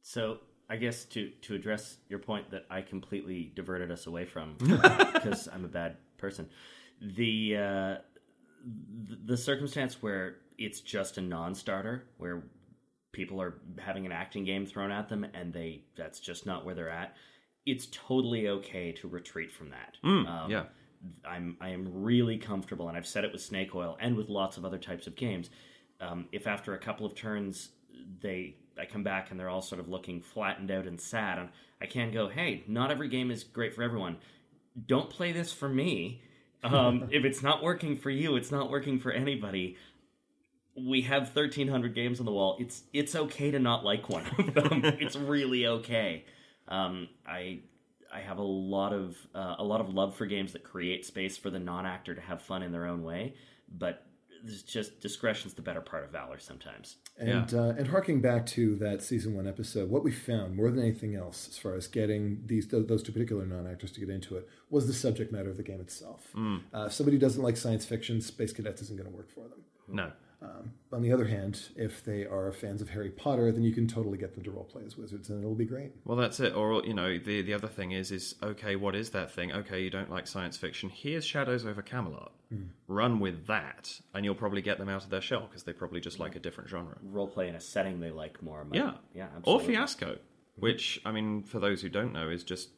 So 0.00 0.38
I 0.70 0.76
guess 0.76 1.04
to 1.06 1.28
to 1.42 1.54
address 1.54 1.98
your 2.08 2.18
point 2.18 2.52
that 2.52 2.64
I 2.70 2.80
completely 2.80 3.52
diverted 3.54 3.90
us 3.90 4.06
away 4.06 4.24
from 4.24 4.54
because 4.58 5.46
I'm 5.52 5.66
a 5.66 5.68
bad 5.68 5.98
person, 6.16 6.48
the 7.02 7.56
uh, 7.58 7.94
the, 9.26 9.36
circumstance 9.36 10.02
where 10.02 10.36
it's 10.56 10.80
just 10.80 11.18
a 11.18 11.20
non-starter 11.20 12.04
where 12.16 12.44
people 13.12 13.42
are 13.42 13.58
having 13.78 14.06
an 14.06 14.12
acting 14.12 14.44
game 14.44 14.64
thrown 14.64 14.90
at 14.90 15.10
them 15.10 15.26
and 15.34 15.52
they 15.52 15.82
that's 15.98 16.18
just 16.18 16.46
not 16.46 16.64
where 16.64 16.74
they're 16.74 16.88
at. 16.88 17.14
It's 17.66 17.88
totally 17.92 18.48
okay 18.48 18.92
to 18.92 19.08
retreat 19.08 19.52
from 19.52 19.68
that. 19.68 19.98
Um, 20.02 20.50
yeah. 20.50 20.64
I'm 21.24 21.56
I 21.60 21.70
am 21.70 22.02
really 22.02 22.38
comfortable, 22.38 22.88
and 22.88 22.96
I've 22.96 23.06
said 23.06 23.24
it 23.24 23.32
with 23.32 23.40
Snake 23.40 23.74
Oil 23.74 23.96
and 24.00 24.16
with 24.16 24.28
lots 24.28 24.56
of 24.56 24.64
other 24.64 24.78
types 24.78 25.06
of 25.06 25.16
games. 25.16 25.50
Um, 26.00 26.26
if 26.32 26.46
after 26.46 26.74
a 26.74 26.78
couple 26.78 27.06
of 27.06 27.14
turns 27.14 27.70
they 28.20 28.56
I 28.78 28.86
come 28.86 29.02
back 29.02 29.30
and 29.30 29.38
they're 29.38 29.48
all 29.48 29.62
sort 29.62 29.80
of 29.80 29.88
looking 29.88 30.20
flattened 30.20 30.70
out 30.70 30.86
and 30.86 31.00
sad, 31.00 31.38
and 31.38 31.48
I 31.80 31.86
can 31.86 32.10
go, 32.10 32.28
hey, 32.28 32.64
not 32.66 32.90
every 32.90 33.08
game 33.08 33.30
is 33.30 33.44
great 33.44 33.74
for 33.74 33.82
everyone. 33.82 34.16
Don't 34.86 35.10
play 35.10 35.32
this 35.32 35.52
for 35.52 35.68
me. 35.68 36.22
Um, 36.62 37.08
if 37.10 37.24
it's 37.24 37.42
not 37.42 37.62
working 37.62 37.96
for 37.96 38.10
you, 38.10 38.36
it's 38.36 38.50
not 38.50 38.70
working 38.70 38.98
for 38.98 39.12
anybody. 39.12 39.76
We 40.76 41.02
have 41.02 41.34
1,300 41.34 41.94
games 41.94 42.20
on 42.20 42.26
the 42.26 42.32
wall. 42.32 42.56
It's 42.58 42.82
it's 42.92 43.14
okay 43.14 43.50
to 43.50 43.58
not 43.58 43.84
like 43.84 44.08
one 44.08 44.26
of 44.38 44.54
them. 44.54 44.82
it's 44.84 45.16
really 45.16 45.66
okay. 45.66 46.24
Um, 46.68 47.08
I 47.26 47.60
I 48.12 48.20
have 48.20 48.38
a 48.38 48.42
lot 48.42 48.92
of 48.92 49.16
uh, 49.34 49.56
a 49.58 49.64
lot 49.64 49.80
of 49.80 49.94
love 49.94 50.16
for 50.16 50.26
games 50.26 50.52
that 50.52 50.64
create 50.64 51.04
space 51.06 51.36
for 51.36 51.50
the 51.50 51.58
non-actor 51.58 52.14
to 52.14 52.20
have 52.20 52.42
fun 52.42 52.62
in 52.62 52.72
their 52.72 52.86
own 52.86 53.02
way, 53.02 53.34
but 53.70 54.06
there's 54.42 54.62
just 54.62 55.00
discretion's 55.00 55.54
the 55.54 55.62
better 55.62 55.80
part 55.80 56.04
of 56.04 56.10
valor 56.10 56.38
sometimes. 56.38 56.96
And 57.18 57.52
uh, 57.52 57.74
and 57.76 57.88
harking 57.88 58.20
back 58.20 58.46
to 58.46 58.76
that 58.76 59.02
season 59.02 59.34
one 59.34 59.46
episode, 59.46 59.90
what 59.90 60.02
we 60.02 60.10
found 60.10 60.56
more 60.56 60.70
than 60.70 60.80
anything 60.80 61.14
else, 61.14 61.48
as 61.48 61.58
far 61.58 61.74
as 61.74 61.86
getting 61.86 62.42
these 62.46 62.66
th- 62.66 62.86
those 62.86 63.02
two 63.02 63.12
particular 63.12 63.44
non 63.44 63.66
actors 63.66 63.92
to 63.92 64.00
get 64.00 64.08
into 64.08 64.36
it, 64.36 64.48
was 64.70 64.86
the 64.86 64.94
subject 64.94 65.30
matter 65.30 65.50
of 65.50 65.56
the 65.56 65.62
game 65.62 65.80
itself. 65.80 66.26
Uh, 66.74 66.86
if 66.86 66.92
somebody 66.92 67.18
doesn't 67.18 67.42
like 67.42 67.56
science 67.56 67.84
fiction, 67.84 68.20
Space 68.20 68.52
Cadets 68.52 68.80
isn't 68.82 68.96
going 68.96 69.10
to 69.10 69.16
work 69.16 69.30
for 69.30 69.40
them. 69.48 69.60
No. 69.88 70.12
Um, 70.42 70.72
on 70.90 71.02
the 71.02 71.12
other 71.12 71.26
hand, 71.26 71.68
if 71.76 72.02
they 72.02 72.24
are 72.24 72.50
fans 72.50 72.80
of 72.80 72.88
Harry 72.88 73.10
Potter, 73.10 73.52
then 73.52 73.62
you 73.62 73.72
can 73.74 73.86
totally 73.86 74.16
get 74.16 74.34
them 74.34 74.42
to 74.44 74.50
role 74.50 74.64
play 74.64 74.82
as 74.86 74.96
wizards, 74.96 75.28
and 75.28 75.38
it'll 75.42 75.54
be 75.54 75.66
great. 75.66 75.92
Well, 76.06 76.16
that's 76.16 76.40
it. 76.40 76.54
Or 76.54 76.82
you 76.84 76.94
know, 76.94 77.18
the 77.18 77.42
the 77.42 77.52
other 77.52 77.68
thing 77.68 77.92
is 77.92 78.10
is 78.10 78.34
okay. 78.42 78.74
What 78.74 78.94
is 78.94 79.10
that 79.10 79.30
thing? 79.30 79.52
Okay, 79.52 79.82
you 79.82 79.90
don't 79.90 80.08
like 80.10 80.26
science 80.26 80.56
fiction. 80.56 80.88
Here's 80.88 81.26
Shadows 81.26 81.66
over 81.66 81.82
Camelot. 81.82 82.32
Run 82.88 83.20
with 83.20 83.46
that, 83.46 84.00
and 84.14 84.24
you'll 84.24 84.34
probably 84.34 84.60
get 84.62 84.78
them 84.78 84.88
out 84.88 85.04
of 85.04 85.10
their 85.10 85.20
shell 85.20 85.46
because 85.48 85.62
they 85.62 85.72
probably 85.72 86.00
just 86.00 86.18
like 86.18 86.34
a 86.34 86.40
different 86.40 86.68
genre. 86.68 86.96
Roleplay 87.06 87.48
in 87.48 87.54
a 87.54 87.60
setting 87.60 88.00
they 88.00 88.10
like 88.10 88.42
more. 88.42 88.64
might- 88.64 88.74
Yeah, 88.76 88.94
yeah, 89.14 89.26
Or 89.26 89.36
absolutely. 89.60 89.66
Fiasco, 89.74 90.18
which 90.56 91.00
I 91.04 91.12
mean, 91.12 91.44
for 91.44 91.60
those 91.60 91.80
who 91.82 91.88
don't 91.88 92.12
know, 92.12 92.28
is 92.28 92.42
just 92.42 92.70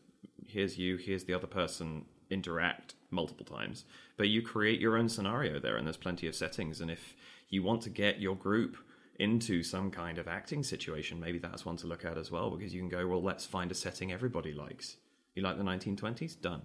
here's 0.46 0.77
you, 0.79 0.96
here's 0.96 1.25
the 1.25 1.33
other 1.33 1.46
person, 1.46 2.05
interact 2.29 2.96
multiple 3.11 3.46
times, 3.46 3.85
but 4.18 4.29
you 4.29 4.42
create 4.42 4.79
your 4.81 4.98
own 4.98 5.09
scenario 5.09 5.59
there, 5.59 5.77
and 5.77 5.87
there's 5.87 5.96
plenty 5.96 6.27
of 6.27 6.35
settings. 6.35 6.81
And 6.83 6.90
if 6.90 7.14
you 7.53 7.62
want 7.62 7.83
to 7.83 7.91
get 7.91 8.19
your 8.19 8.35
group 8.35 8.79
into 9.21 9.62
some 9.62 9.91
kind 9.91 10.19
of 10.19 10.27
acting 10.27 10.65
situation, 10.65 11.21
maybe 11.21 11.38
that's 11.38 11.67
one 11.67 11.77
to 11.77 11.87
look 11.87 12.05
at 12.05 12.17
as 12.17 12.31
well, 12.31 12.51
because 12.51 12.75
you 12.75 12.81
can 12.81 12.88
go, 12.88 13.07
well, 13.07 13.23
let's 13.23 13.45
find 13.45 13.71
a 13.71 13.75
setting 13.75 14.11
everybody 14.11 14.53
likes. 14.53 14.97
You 15.35 15.43
like 15.43 15.59
the 15.59 15.62
1920s? 15.62 16.41
Done. 16.41 16.62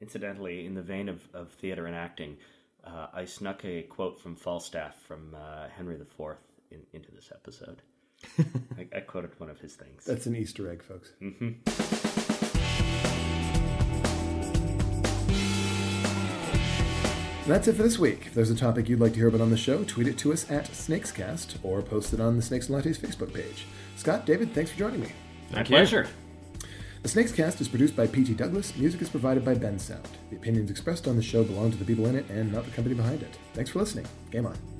Incidentally, 0.00 0.64
in 0.64 0.74
the 0.74 0.82
vein 0.82 1.10
of, 1.10 1.28
of 1.34 1.52
theater 1.52 1.86
and 1.86 1.94
acting, 1.94 2.38
uh, 2.82 3.08
I 3.12 3.26
snuck 3.26 3.62
a 3.64 3.82
quote 3.82 4.18
from 4.18 4.34
Falstaff 4.34 4.96
from 5.02 5.36
uh, 5.38 5.68
Henry 5.68 5.96
IV 5.96 6.36
in, 6.70 6.80
into 6.94 7.12
this 7.12 7.30
episode. 7.30 7.82
I, 8.78 8.96
I 8.96 9.00
quoted 9.00 9.38
one 9.38 9.50
of 9.50 9.60
his 9.60 9.74
things. 9.74 10.06
That's 10.06 10.26
an 10.26 10.34
Easter 10.34 10.70
egg, 10.70 10.82
folks. 10.82 11.12
And 11.20 11.60
That's 17.48 17.66
it 17.66 17.76
for 17.76 17.82
this 17.82 17.98
week. 17.98 18.26
If 18.26 18.34
there's 18.34 18.50
a 18.50 18.54
topic 18.54 18.90
you'd 18.90 19.00
like 19.00 19.12
to 19.12 19.18
hear 19.18 19.28
about 19.28 19.40
on 19.40 19.48
the 19.48 19.56
show, 19.56 19.82
tweet 19.82 20.06
it 20.06 20.18
to 20.18 20.34
us 20.34 20.50
at 20.50 20.66
Snakescast 20.66 21.56
or 21.62 21.80
post 21.80 22.12
it 22.12 22.20
on 22.20 22.36
the 22.36 22.42
Snakes 22.42 22.68
and 22.68 22.76
Lattes 22.76 22.98
Facebook 22.98 23.32
page. 23.32 23.64
Scott, 23.96 24.26
David, 24.26 24.52
thanks 24.52 24.70
for 24.70 24.78
joining 24.78 25.00
me. 25.00 25.06
My 25.48 25.54
Thank 25.54 25.70
you. 25.70 25.76
pleasure. 25.76 26.06
The 27.02 27.08
Snakescast 27.08 27.58
is 27.62 27.68
produced 27.68 27.96
by 27.96 28.06
P.T. 28.06 28.34
Douglas. 28.34 28.76
Music 28.76 29.00
is 29.00 29.08
provided 29.08 29.46
by 29.46 29.54
Bensound. 29.54 30.04
The 30.28 30.36
opinions 30.36 30.70
expressed 30.70 31.08
on 31.08 31.16
the 31.16 31.22
show 31.22 31.42
belong 31.42 31.70
to 31.70 31.78
the 31.78 31.86
people 31.86 32.04
in 32.06 32.16
it 32.16 32.28
and 32.28 32.52
not 32.52 32.66
the 32.66 32.70
company 32.70 32.94
behind 32.94 33.22
it. 33.22 33.38
Thanks 33.54 33.70
for 33.70 33.78
listening. 33.78 34.04
Game 34.30 34.44
on. 34.44 34.77